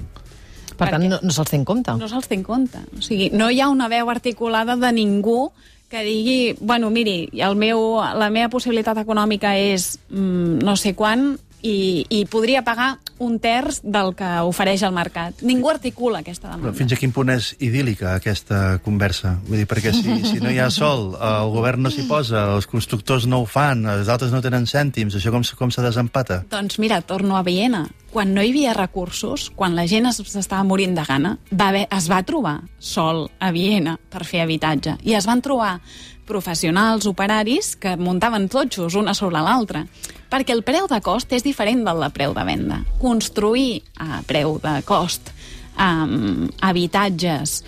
Per 0.75 0.89
tant, 0.89 0.99
Perquè 0.99 1.09
no, 1.11 1.19
no 1.23 1.35
se'ls 1.35 1.51
té 1.51 1.59
en 1.59 1.65
compte. 1.67 1.93
No 1.99 2.07
se'ls 2.11 2.27
té 2.31 2.35
en 2.39 2.43
compte. 2.43 2.81
O 2.97 3.03
sigui, 3.03 3.29
no 3.35 3.49
hi 3.51 3.61
ha 3.61 3.69
una 3.71 3.87
veu 3.91 4.09
articulada 4.11 4.75
de 4.79 4.91
ningú 4.95 5.51
que 5.91 6.01
digui, 6.03 6.55
bueno, 6.59 6.89
miri, 6.89 7.29
el 7.45 7.55
meu, 7.55 7.99
la 8.01 8.31
meva 8.33 8.49
possibilitat 8.51 8.97
econòmica 9.03 9.53
és 9.59 9.99
mm, 10.09 10.63
no 10.65 10.75
sé 10.79 10.95
quan 10.97 11.35
i, 11.65 12.05
i 12.13 12.23
podria 12.29 12.61
pagar 12.65 12.95
un 13.23 13.37
terç 13.39 13.79
del 13.81 14.11
que 14.17 14.27
ofereix 14.45 14.83
el 14.85 14.93
mercat. 14.95 15.41
Ningú 15.47 15.69
articula 15.71 16.19
aquesta 16.21 16.49
Però 16.49 16.57
demanda. 16.59 16.77
fins 16.77 16.93
a 16.93 16.99
quin 16.99 17.13
punt 17.15 17.31
és 17.33 17.53
idíl·lica 17.63 18.15
aquesta 18.19 18.77
conversa? 18.85 19.37
Vull 19.47 19.63
dir, 19.63 19.67
perquè 19.69 19.93
si, 19.95 20.03
si 20.27 20.41
no 20.43 20.51
hi 20.51 20.59
ha 20.59 20.69
sol, 20.73 21.13
el 21.15 21.53
govern 21.55 21.85
no 21.85 21.91
s'hi 21.93 22.05
posa, 22.09 22.45
els 22.55 22.67
constructors 22.69 23.25
no 23.31 23.41
ho 23.43 23.49
fan, 23.49 23.85
els 23.95 24.11
altres 24.11 24.35
no 24.35 24.43
tenen 24.45 24.67
cèntims, 24.69 25.15
això 25.17 25.33
com, 25.33 25.45
com 25.57 25.71
se 25.71 25.85
desempata? 25.85 26.43
Doncs 26.51 26.79
mira, 26.83 27.01
torno 27.01 27.39
a 27.39 27.43
Viena. 27.47 27.85
Quan 28.15 28.29
no 28.31 28.39
hi 28.45 28.53
havia 28.53 28.71
recursos, 28.73 29.49
quan 29.59 29.73
la 29.75 29.83
gent 29.91 30.05
es- 30.07 30.21
s'estava 30.31 30.63
morint 30.63 30.93
de 30.95 31.03
gana, 31.03 31.33
va 31.51 31.65
haver, 31.73 31.81
es 31.91 32.05
va 32.09 32.21
trobar 32.23 32.61
sol 32.79 33.25
a 33.43 33.49
Viena 33.51 33.97
per 34.09 34.23
fer 34.23 34.39
habitatge. 34.45 34.93
I 35.03 35.15
es 35.19 35.25
van 35.27 35.41
trobar 35.43 35.81
professionals, 36.25 37.05
operaris, 37.05 37.75
que 37.75 37.97
muntaven 37.97 38.47
totxos 38.49 38.95
una 38.95 39.13
sobre 39.13 39.41
l'altra. 39.43 39.85
Perquè 40.31 40.55
el 40.55 40.63
preu 40.63 40.87
de 40.87 41.01
cost 41.03 41.31
és 41.35 41.43
diferent 41.43 41.83
del 41.85 41.99
de 42.01 42.09
preu 42.15 42.33
de 42.33 42.43
venda. 42.47 42.79
Construir 43.01 43.83
a 43.99 44.21
preu 44.25 44.57
de 44.63 44.77
cost 44.87 45.29
um, 45.77 46.47
habitatges 46.61 47.63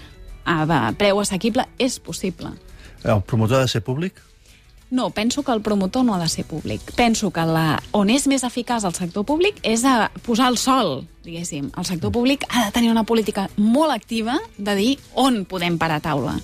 a 0.46 0.94
preu 0.98 1.20
assequible 1.20 1.68
és 1.78 2.00
possible. 2.00 2.54
El 3.04 3.22
promotor 3.22 3.60
ha 3.60 3.68
de 3.68 3.68
ser 3.76 3.84
públic? 3.84 4.24
No, 4.90 5.10
penso 5.10 5.44
que 5.44 5.52
el 5.52 5.62
promotor 5.62 6.06
no 6.06 6.16
ha 6.16 6.20
de 6.20 6.30
ser 6.30 6.46
públic. 6.46 6.82
Penso 6.96 7.32
que 7.32 7.44
la, 7.44 7.82
on 7.92 8.10
és 8.10 8.28
més 8.32 8.46
eficaç 8.48 8.86
el 8.88 8.96
sector 8.96 9.26
públic 9.28 9.60
és 9.68 9.84
a 9.84 10.10
posar 10.24 10.48
el 10.54 10.58
sol, 10.62 11.02
diguéssim. 11.28 11.72
El 11.76 11.88
sector 11.90 12.14
públic 12.16 12.46
ha 12.48 12.66
de 12.66 12.72
tenir 12.72 12.92
una 12.94 13.04
política 13.04 13.50
molt 13.58 13.92
activa 13.92 14.38
de 14.58 14.76
dir 14.80 14.92
on 15.14 15.44
podem 15.50 15.76
parar 15.78 16.00
taula. 16.06 16.38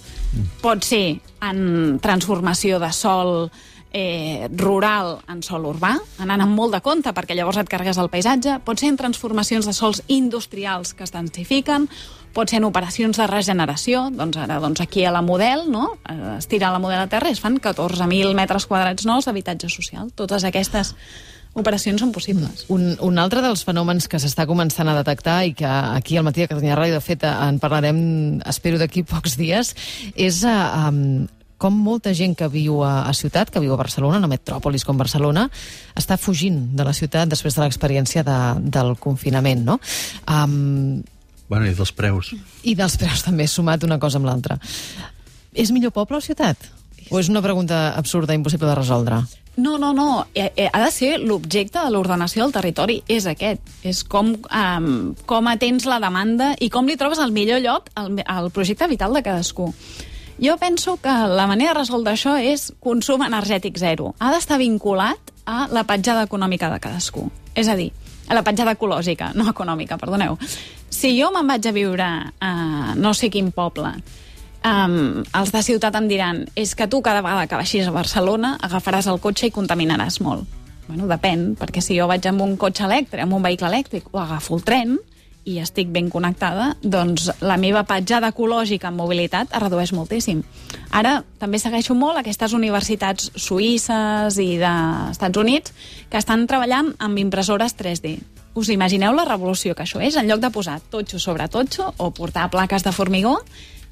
Pot 0.63 0.83
ser 0.83 1.21
en 1.43 1.99
transformació 2.03 2.81
de 2.83 2.91
sol 2.91 3.47
eh, 3.93 4.49
rural 4.57 5.19
en 5.29 5.43
sol 5.45 5.67
urbà, 5.69 5.93
anant 6.19 6.43
amb 6.43 6.57
molt 6.57 6.73
de 6.75 6.81
compte 6.83 7.13
perquè 7.13 7.37
llavors 7.37 7.61
et 7.61 7.69
carregues 7.69 7.99
el 8.01 8.09
paisatge, 8.11 8.57
pot 8.65 8.81
ser 8.81 8.89
en 8.91 8.99
transformacions 8.99 9.69
de 9.69 9.73
sols 9.77 10.01
industrials 10.11 10.95
que 10.97 11.05
es 11.05 11.13
densifiquen, 11.13 11.87
pot 12.33 12.49
ser 12.49 12.59
en 12.59 12.67
operacions 12.67 13.21
de 13.21 13.27
regeneració, 13.29 14.07
doncs 14.11 14.39
ara 14.41 14.57
doncs 14.63 14.81
aquí 14.81 15.05
a 15.05 15.13
la 15.13 15.21
Model, 15.21 15.67
no? 15.71 15.93
Eh, 16.09 16.39
es 16.39 16.49
tira 16.49 16.73
la 16.73 16.81
Model 16.81 17.05
a 17.05 17.11
terra 17.11 17.29
es 17.29 17.39
fan 17.39 17.61
14.000 17.61 18.33
metres 18.33 18.65
quadrats 18.65 19.05
nous 19.05 19.29
d'habitatge 19.29 19.69
social. 19.69 20.09
Totes 20.17 20.43
aquestes 20.49 20.95
operacions 21.53 22.01
són 22.01 22.11
possibles. 22.11 22.65
Un, 22.73 22.95
un 23.05 23.19
altre 23.21 23.43
dels 23.45 23.61
fenòmens 23.65 24.09
que 24.09 24.17
s'està 24.17 24.47
començant 24.49 24.89
a 24.89 24.97
detectar 24.97 25.43
i 25.45 25.53
que 25.57 25.69
aquí 25.69 26.17
al 26.17 26.25
matí 26.25 26.41
a 26.41 26.49
Catalunya 26.49 26.79
Ràdio, 26.79 26.97
de 26.97 27.05
fet, 27.05 27.27
en 27.29 27.59
parlarem, 27.61 28.01
espero, 28.49 28.81
d'aquí 28.81 29.05
pocs 29.05 29.37
dies, 29.37 29.75
és 30.17 30.41
um, 30.49 31.27
com 31.57 31.75
molta 31.75 32.13
gent 32.17 32.35
que 32.35 32.49
viu 32.51 32.81
a, 32.83 33.05
a 33.07 33.13
ciutat, 33.13 33.51
que 33.53 33.61
viu 33.63 33.73
a 33.73 33.79
Barcelona, 33.79 34.19
una 34.19 34.31
metròpolis 34.31 34.85
com 34.85 34.99
Barcelona, 34.99 35.47
està 35.95 36.17
fugint 36.19 36.75
de 36.75 36.83
la 36.83 36.93
ciutat 36.93 37.31
després 37.31 37.55
de 37.55 37.63
l'experiència 37.63 38.23
de, 38.27 38.37
del 38.73 38.95
confinament, 38.99 39.65
no? 39.67 39.79
Um, 40.27 41.03
Bueno, 41.49 41.67
i 41.69 41.75
dels 41.77 41.91
preus. 41.93 42.31
I 42.65 42.73
dels 42.73 42.95
preus 42.97 43.21
també, 43.21 43.45
sumat 43.51 43.83
una 43.85 43.99
cosa 44.01 44.17
amb 44.17 44.25
l'altra. 44.25 44.57
És 45.53 45.69
millor 45.69 45.91
poble 45.93 46.17
o 46.17 46.23
ciutat? 46.23 46.57
O 47.11 47.19
és 47.19 47.29
una 47.29 47.43
pregunta 47.43 47.91
absurda, 47.93 48.33
impossible 48.33 48.71
de 48.71 48.75
resoldre? 48.79 49.19
No, 49.55 49.77
no, 49.77 49.91
no. 49.93 50.25
Eh, 50.33 50.51
eh, 50.55 50.69
Ha 50.73 50.81
de 50.85 50.91
ser 50.91 51.11
l'objecte 51.19 51.77
de 51.83 51.91
l'ordenació 51.93 52.43
del 52.43 52.55
territori. 52.55 53.03
És 53.07 53.27
aquest. 53.29 53.61
És 53.83 54.01
com, 54.03 54.33
um, 54.33 55.13
com 55.29 55.51
atens 55.51 55.85
la 55.85 55.99
demanda 56.01 56.55
i 56.59 56.71
com 56.73 56.89
li 56.89 56.97
trobes 56.97 57.21
el 57.21 57.35
millor 57.35 57.61
lloc 57.61 57.91
al, 57.93 58.17
al 58.25 58.49
projecte 58.49 58.87
vital 58.87 59.13
de 59.13 59.21
cadascú. 59.21 59.69
Jo 60.43 60.57
penso 60.59 60.97
que 60.99 61.09
la 61.09 61.47
manera 61.47 61.71
de 61.71 61.79
resoldre 61.79 62.17
això 62.17 62.33
és 62.35 62.73
consum 62.83 63.21
energètic 63.23 63.77
zero. 63.79 64.11
Ha 64.19 64.33
d'estar 64.33 64.57
vinculat 64.59 65.31
a 65.45 65.69
la 65.71 65.85
petjada 65.87 66.25
econòmica 66.27 66.67
de 66.73 66.81
cadascú. 66.83 67.29
És 67.55 67.69
a 67.71 67.77
dir, 67.79 67.93
a 68.27 68.35
la 68.35 68.43
petjada 68.43 68.73
ecològica, 68.75 69.31
no 69.39 69.47
econòmica, 69.47 69.95
perdoneu. 70.01 70.35
Si 70.89 71.13
jo 71.15 71.31
me'n 71.31 71.47
vaig 71.47 71.69
a 71.69 71.71
viure 71.71 72.09
a 72.43 72.51
no 72.99 73.13
sé 73.15 73.29
quin 73.31 73.53
poble 73.55 73.93
um, 74.63 75.23
els 75.23 75.53
de 75.53 75.61
ciutat 75.63 75.95
em 75.99 76.09
diran 76.09 76.43
és 76.59 76.73
que 76.75 76.87
tu 76.87 77.01
cada 77.05 77.23
vegada 77.23 77.47
que 77.47 77.59
baixis 77.59 77.87
a 77.87 77.95
Barcelona 77.95 78.55
agafaràs 78.63 79.09
el 79.11 79.21
cotxe 79.23 79.49
i 79.49 79.55
contaminaràs 79.55 80.19
molt. 80.23 80.47
Bueno, 80.87 81.07
depèn, 81.07 81.53
perquè 81.59 81.81
si 81.83 81.95
jo 81.95 82.09
vaig 82.11 82.25
amb 82.27 82.43
un 82.43 82.57
cotxe 82.59 82.83
elèctric, 82.87 83.21
amb 83.23 83.35
un 83.37 83.43
vehicle 83.43 83.69
elèctric, 83.69 84.09
o 84.11 84.19
agafo 84.19 84.57
el 84.57 84.65
tren 84.67 84.97
i 85.45 85.57
estic 85.59 85.89
ben 85.91 86.09
connectada, 86.11 86.73
doncs 86.81 87.27
la 87.43 87.57
meva 87.59 87.83
petjada 87.87 88.29
ecològica 88.31 88.89
en 88.89 88.97
mobilitat 88.97 89.51
es 89.51 89.63
redueix 89.63 89.91
moltíssim. 89.95 90.43
Ara 90.91 91.17
també 91.39 91.59
segueixo 91.59 91.95
molt 91.97 92.19
aquestes 92.19 92.53
universitats 92.55 93.31
suïsses 93.35 94.39
i 94.39 94.55
d'Estats 94.61 95.41
Units 95.41 95.73
que 96.09 96.21
estan 96.21 96.47
treballant 96.47 96.93
amb 96.99 97.19
impressores 97.19 97.75
3D. 97.79 98.15
Us 98.55 98.69
imagineu 98.69 99.15
la 99.17 99.25
revolució 99.25 99.73
que 99.75 99.83
això 99.83 99.99
és? 100.05 100.15
En 100.15 100.29
lloc 100.29 100.39
de 100.39 100.51
posar 100.53 100.79
totxo 100.93 101.19
sobre 101.19 101.49
totxo 101.49 101.89
o 101.97 102.11
portar 102.13 102.51
plaques 102.53 102.85
de 102.85 102.93
formigó, 102.93 103.39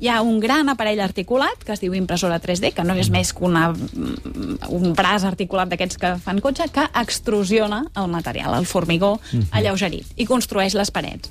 hi 0.01 0.09
ha 0.09 0.21
un 0.25 0.39
gran 0.41 0.69
aparell 0.71 0.99
articulat 1.03 1.61
que 1.61 1.75
es 1.75 1.81
diu 1.83 1.93
impressora 1.93 2.39
3D, 2.41 2.73
que 2.73 2.83
no 2.83 2.95
és 2.97 3.11
més 3.13 3.29
que 3.37 3.45
una, 3.45 3.67
un 3.69 4.95
braç 4.97 5.27
articulat 5.29 5.69
d'aquests 5.69 5.99
que 6.01 6.15
fan 6.23 6.41
cotxe, 6.41 6.65
que 6.73 6.87
extrusiona 7.03 7.83
el 8.01 8.09
material, 8.09 8.55
el 8.57 8.65
formigó 8.65 9.19
alleugerit, 9.53 10.09
i 10.17 10.25
construeix 10.25 10.73
les 10.73 10.89
parets. 10.89 11.29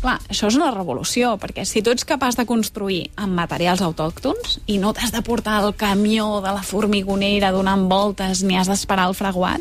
Clar, 0.00 0.16
això 0.32 0.48
és 0.48 0.56
una 0.56 0.70
revolució, 0.72 1.34
perquè 1.40 1.66
si 1.68 1.82
tu 1.84 1.92
ets 1.92 2.08
capaç 2.08 2.36
de 2.40 2.46
construir 2.48 3.10
amb 3.20 3.36
materials 3.36 3.84
autòctons 3.84 4.58
i 4.72 4.78
no 4.80 4.94
t'has 4.96 5.12
de 5.12 5.20
portar 5.24 5.58
el 5.64 5.74
camió 5.76 6.40
de 6.44 6.52
la 6.56 6.64
formigonera 6.64 7.52
donant 7.52 7.88
voltes 7.92 8.40
ni 8.44 8.56
has 8.56 8.72
d'esperar 8.72 9.08
el 9.10 9.16
fraguat, 9.18 9.60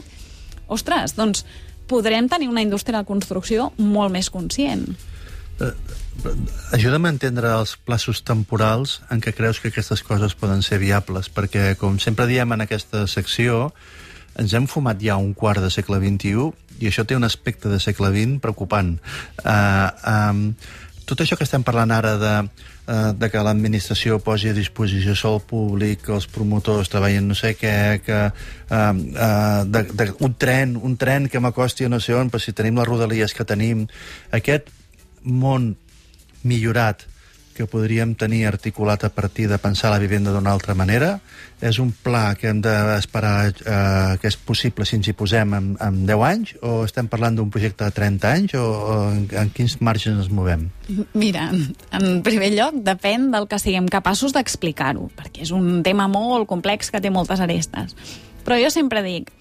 ostres, 0.71 1.17
doncs 1.19 1.43
podrem 1.91 2.31
tenir 2.31 2.47
una 2.47 2.63
indústria 2.63 3.01
de 3.01 3.07
construcció 3.11 3.73
molt 3.75 4.15
més 4.15 4.31
conscient. 4.31 4.87
Ajuda'm 6.75 7.05
a 7.05 7.11
entendre 7.13 7.51
els 7.59 7.75
plaços 7.77 8.21
temporals 8.25 8.99
en 9.13 9.21
què 9.21 9.33
creus 9.35 9.59
que 9.61 9.69
aquestes 9.69 10.01
coses 10.05 10.35
poden 10.39 10.63
ser 10.65 10.79
viables, 10.81 11.29
perquè, 11.29 11.73
com 11.79 11.99
sempre 12.01 12.27
diem 12.29 12.55
en 12.55 12.65
aquesta 12.65 13.05
secció, 13.11 13.69
ens 14.39 14.53
hem 14.55 14.67
fumat 14.67 14.99
ja 15.01 15.17
un 15.21 15.33
quart 15.37 15.63
de 15.63 15.71
segle 15.71 16.01
XXI 16.01 16.49
i 16.83 16.89
això 16.89 17.05
té 17.07 17.15
un 17.15 17.23
aspecte 17.23 17.71
de 17.71 17.79
segle 17.79 18.11
XX 18.11 18.41
preocupant. 18.43 18.97
Uh, 19.43 19.89
um, 20.11 20.41
tot 21.05 21.21
això 21.21 21.37
que 21.37 21.45
estem 21.45 21.63
parlant 21.63 21.93
ara 21.93 22.15
de, 22.19 22.33
uh, 22.89 23.11
de 23.15 23.29
que 23.31 23.43
l'administració 23.45 24.17
posi 24.23 24.49
a 24.49 24.57
disposició 24.57 25.15
sol 25.15 25.39
públic, 25.45 26.01
que 26.07 26.15
els 26.17 26.27
promotors 26.27 26.89
treballen 26.91 27.29
no 27.29 27.37
sé 27.37 27.53
què, 27.59 27.75
que 28.03 28.19
uh, 28.25 28.73
uh, 28.73 29.61
de, 29.69 29.85
de, 29.93 30.09
un 30.25 30.35
tren, 30.41 30.75
un 30.75 30.97
tren 30.97 31.29
que 31.29 31.39
m'acosti 31.39 31.85
a 31.85 31.93
no 31.93 32.01
sé 32.03 32.17
on, 32.17 32.33
però 32.33 32.41
si 32.41 32.55
tenim 32.57 32.81
les 32.81 32.89
rodalies 32.89 33.37
que 33.37 33.47
tenim, 33.47 33.85
aquest 34.35 34.73
món 35.25 35.75
millorat 36.45 37.07
que 37.55 37.65
podríem 37.71 38.13
tenir 38.19 38.45
articulat 38.45 39.05
a 39.07 39.09
partir 39.09 39.47
de 39.47 39.57
pensar 39.57 39.89
la 39.89 39.97
vivenda 39.97 40.33
d'una 40.35 40.51
altra 40.51 40.75
manera. 40.75 41.21
És 41.63 41.79
un 41.79 41.93
pla 42.03 42.35
que 42.35 42.49
hem 42.51 42.59
d'esperar 42.61 43.37
eh, 43.47 44.17
que 44.19 44.27
és 44.27 44.35
possible 44.35 44.83
si 44.85 44.97
ens 44.99 45.07
hi 45.07 45.15
posem 45.15 45.55
en, 45.55 45.69
en 45.79 46.01
10 46.05 46.25
anys 46.27 46.51
o 46.59 46.83
estem 46.83 47.07
parlant 47.07 47.39
d'un 47.39 47.49
projecte 47.49 47.87
de 47.87 47.95
30 47.95 48.27
anys 48.27 48.57
o, 48.59 48.65
o 48.65 48.97
en, 49.13 49.23
en 49.39 49.53
quins 49.55 49.77
marges 49.79 50.11
ens 50.11 50.27
movem? 50.27 50.67
Mira, 51.15 51.47
en 51.95 52.19
primer 52.27 52.51
lloc 52.57 52.81
depèn 52.83 53.31
del 53.31 53.47
que 53.47 53.61
siguem 53.63 53.87
capaços 53.87 54.35
d'explicar-ho, 54.35 55.07
perquè 55.15 55.47
és 55.47 55.55
un 55.55 55.79
tema 55.87 56.09
molt 56.11 56.51
complex 56.51 56.91
que 56.91 57.01
té 57.01 57.09
moltes 57.09 57.39
arestes. 57.39 57.95
Però 58.43 58.59
jo 58.59 58.67
sempre 58.69 58.99
dic, 59.05 59.31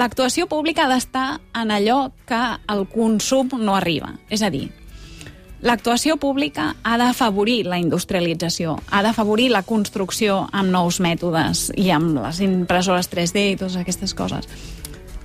l'actuació 0.00 0.48
pública 0.48 0.88
ha 0.88 0.94
d'estar 0.94 1.28
en 1.60 1.76
allò 1.76 2.08
que 2.24 2.40
el 2.72 2.88
consum 2.88 3.52
no 3.60 3.76
arriba. 3.76 4.14
És 4.32 4.42
a 4.42 4.50
dir, 4.50 4.70
L'actuació 5.64 6.18
pública 6.20 6.74
ha 6.84 6.96
d'afavorir 7.00 7.62
la 7.64 7.78
industrialització, 7.80 8.74
ha 8.92 9.00
d'afavorir 9.00 9.46
la 9.48 9.62
construcció 9.64 10.42
amb 10.52 10.68
nous 10.68 10.98
mètodes 11.00 11.70
i 11.80 11.88
amb 11.94 12.18
les 12.20 12.42
impressores 12.44 13.08
3D 13.08 13.46
i 13.54 13.56
totes 13.56 13.78
aquestes 13.80 14.12
coses. 14.12 14.44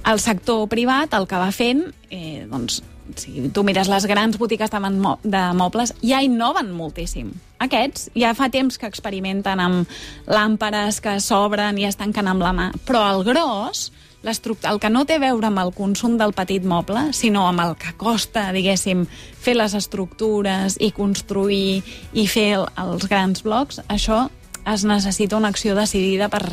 El 0.07 0.21
sector 0.23 0.63
privat 0.71 1.11
el 1.17 1.27
que 1.27 1.41
va 1.41 1.51
fent, 1.51 1.83
eh, 2.07 2.47
doncs, 2.47 2.79
si 3.19 3.49
tu 3.51 3.65
mires 3.67 3.89
les 3.91 4.05
grans 4.07 4.37
botigues 4.39 4.71
de, 4.71 4.79
de 5.27 5.43
mobles, 5.59 5.93
ja 5.99 6.21
innoven 6.23 6.71
moltíssim. 6.71 7.33
Aquests 7.59 8.07
ja 8.15 8.31
fa 8.33 8.47
temps 8.47 8.79
que 8.79 8.87
experimenten 8.87 9.59
amb 9.59 9.99
làmperes 10.25 11.01
que 11.03 11.19
s'obren 11.19 11.77
i 11.77 11.89
es 11.89 11.99
tanquen 11.99 12.31
amb 12.31 12.47
la 12.47 12.53
mà, 12.55 12.71
però 12.87 13.03
el 13.11 13.25
gros 13.27 13.89
el 14.23 14.79
que 14.79 14.89
no 14.89 15.05
té 15.07 15.15
a 15.15 15.23
veure 15.23 15.47
amb 15.47 15.61
el 15.61 15.71
consum 15.75 16.17
del 16.19 16.33
petit 16.35 16.65
moble, 16.65 17.13
sinó 17.13 17.47
amb 17.47 17.63
el 17.63 17.75
que 17.79 17.93
costa, 17.97 18.49
diguéssim, 18.51 19.05
fer 19.39 19.55
les 19.55 19.73
estructures 19.73 20.77
i 20.79 20.91
construir 20.91 21.83
i 22.13 22.27
fer 22.27 22.49
el, 22.59 22.67
els 22.83 23.07
grans 23.07 23.43
blocs, 23.43 23.81
això 23.87 24.27
es 24.67 24.83
necessita 24.83 25.37
una 25.37 25.49
acció 25.49 25.75
decidida 25.75 26.29
per, 26.29 26.43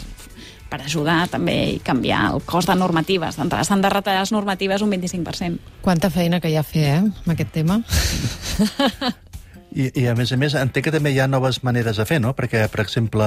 per 0.71 0.81
ajudar 0.83 1.27
també 1.31 1.57
i 1.75 1.79
canviar 1.83 2.31
el 2.33 2.43
cost 2.47 2.71
de 2.71 2.79
normatives. 2.79 3.37
D'entrada 3.37 3.67
s'han 3.67 3.83
de 3.85 3.93
retallar 3.93 4.25
les 4.25 4.33
normatives 4.33 4.83
un 4.83 4.95
25%. 4.95 5.59
Quanta 5.83 6.11
feina 6.11 6.41
que 6.41 6.51
hi 6.51 6.57
ha 6.57 6.65
a 6.65 6.67
fer, 6.67 6.89
eh, 6.95 6.99
amb 7.05 7.33
aquest 7.35 7.55
tema. 7.55 7.83
I, 9.77 9.91
I, 9.93 10.07
a 10.09 10.15
més 10.17 10.33
a 10.33 10.39
més, 10.41 10.55
entenc 10.57 10.89
que 10.89 10.93
també 10.95 11.13
hi 11.13 11.21
ha 11.21 11.29
noves 11.29 11.61
maneres 11.67 12.01
de 12.01 12.07
fer, 12.09 12.17
no? 12.25 12.33
Perquè, 12.37 12.63
per 12.73 12.81
exemple, 12.81 13.27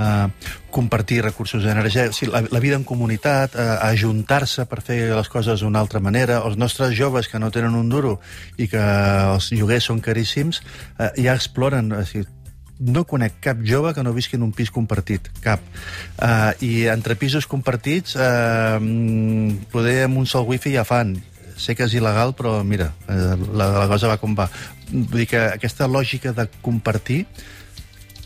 eh, 0.00 0.50
compartir 0.72 1.20
recursos 1.26 1.66
energètics, 1.68 2.22
sigui, 2.22 2.32
la, 2.32 2.40
la 2.48 2.62
vida 2.64 2.78
en 2.80 2.86
comunitat, 2.88 3.56
eh, 3.60 3.66
ajuntar-se 3.92 4.64
per 4.70 4.80
fer 4.84 5.00
les 5.12 5.32
coses 5.32 5.60
d'una 5.60 5.82
altra 5.84 6.00
manera, 6.00 6.40
els 6.48 6.56
nostres 6.56 6.96
joves 6.96 7.28
que 7.28 7.40
no 7.42 7.52
tenen 7.52 7.76
un 7.76 7.92
duro 7.92 8.18
i 8.56 8.70
que 8.72 8.80
els 8.80 9.52
lloguers 9.52 9.90
són 9.92 10.00
caríssims, 10.00 10.62
eh, 10.96 11.12
ja 11.26 11.36
exploren, 11.36 11.92
o 11.92 12.06
sigui, 12.08 12.24
no 12.82 13.04
conec 13.06 13.36
cap 13.44 13.60
jove 13.62 13.92
que 13.94 14.02
no 14.02 14.14
visqui 14.16 14.38
en 14.38 14.46
un 14.48 14.52
pis 14.56 14.72
compartit, 14.74 15.28
cap. 15.44 15.62
Uh, 16.16 16.50
I 16.64 16.88
entre 16.90 17.14
pisos 17.20 17.46
compartits, 17.46 18.16
uh, 18.16 18.80
poder 19.70 20.00
amb 20.08 20.18
un 20.18 20.26
sol 20.26 20.48
wifi 20.48 20.74
ja 20.74 20.82
fan 20.88 21.14
sé 21.56 21.76
que 21.78 21.86
és 21.88 21.96
il·legal, 21.98 22.36
però 22.38 22.60
mira, 22.64 22.92
eh, 23.08 23.34
la, 23.52 23.70
la 23.82 23.88
cosa 23.90 24.10
va 24.10 24.20
com 24.20 24.36
va. 24.38 24.48
Vull 24.92 25.22
dir 25.22 25.28
que 25.30 25.42
aquesta 25.56 25.88
lògica 25.90 26.34
de 26.36 26.48
compartir 26.62 27.24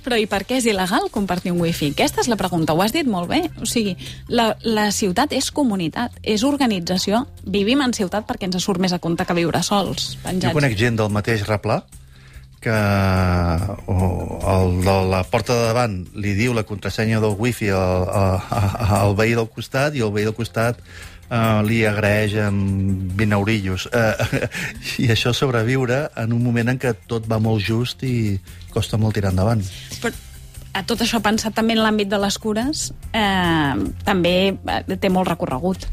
però 0.06 0.14
i 0.22 0.28
per 0.30 0.44
què 0.46 0.60
és 0.60 0.68
il·legal 0.70 1.08
compartir 1.10 1.50
un 1.50 1.58
wifi? 1.64 1.88
Aquesta 1.90 2.22
és 2.22 2.28
la 2.30 2.38
pregunta, 2.38 2.76
ho 2.76 2.82
has 2.84 2.94
dit 2.94 3.08
molt 3.10 3.26
bé. 3.26 3.40
O 3.58 3.66
sigui, 3.66 3.96
la, 4.30 4.52
la 4.62 4.86
ciutat 4.94 5.34
és 5.34 5.50
comunitat, 5.50 6.14
és 6.22 6.44
organització. 6.46 7.24
Vivim 7.42 7.82
en 7.82 7.94
ciutat 7.96 8.28
perquè 8.28 8.46
ens 8.46 8.62
surt 8.62 8.78
més 8.78 8.94
a 8.94 9.00
compte 9.02 9.26
que 9.26 9.34
viure 9.34 9.62
sols, 9.66 10.12
penjats. 10.22 10.52
Jo 10.52 10.60
conec 10.60 10.78
gent 10.78 11.00
del 11.00 11.10
mateix 11.10 11.42
replà 11.50 11.80
que 12.62 12.76
o, 13.90 13.96
el 14.52 14.78
de 14.86 14.94
la 15.10 15.24
porta 15.28 15.54
de 15.58 15.66
davant 15.68 15.98
li 16.18 16.32
diu 16.38 16.54
la 16.56 16.64
contrasenya 16.66 17.20
del 17.22 17.36
wifi 17.38 17.68
al, 17.74 18.06
al, 18.06 18.40
al 19.02 19.18
veí 19.18 19.36
del 19.38 19.50
costat 19.52 19.94
i 19.94 20.02
el 20.06 20.14
veí 20.14 20.24
del 20.26 20.34
costat 20.34 20.80
uh, 21.30 21.62
li 21.66 21.82
agraeix 21.86 22.36
amb 22.46 23.16
20 23.18 23.38
eurillos. 23.38 23.88
Uh, 23.90 24.46
I 25.04 25.10
això 25.14 25.34
sobreviure 25.36 26.06
en 26.16 26.36
un 26.36 26.42
moment 26.44 26.74
en 26.74 26.80
què 26.82 26.94
tot 27.08 27.26
va 27.30 27.40
molt 27.42 27.64
just 27.64 28.04
i 28.06 28.38
costa 28.74 29.00
molt 29.00 29.18
tirar 29.18 29.34
endavant. 29.34 29.64
Però 30.02 30.14
a 30.76 30.82
tot 30.84 31.00
això 31.00 31.22
pensat 31.24 31.54
també 31.56 31.72
en 31.72 31.80
l'àmbit 31.80 32.10
de 32.12 32.18
les 32.20 32.36
cures, 32.36 32.90
eh, 33.16 33.76
també 34.04 34.34
té 35.00 35.08
molt 35.08 35.30
recorregut. 35.30 35.86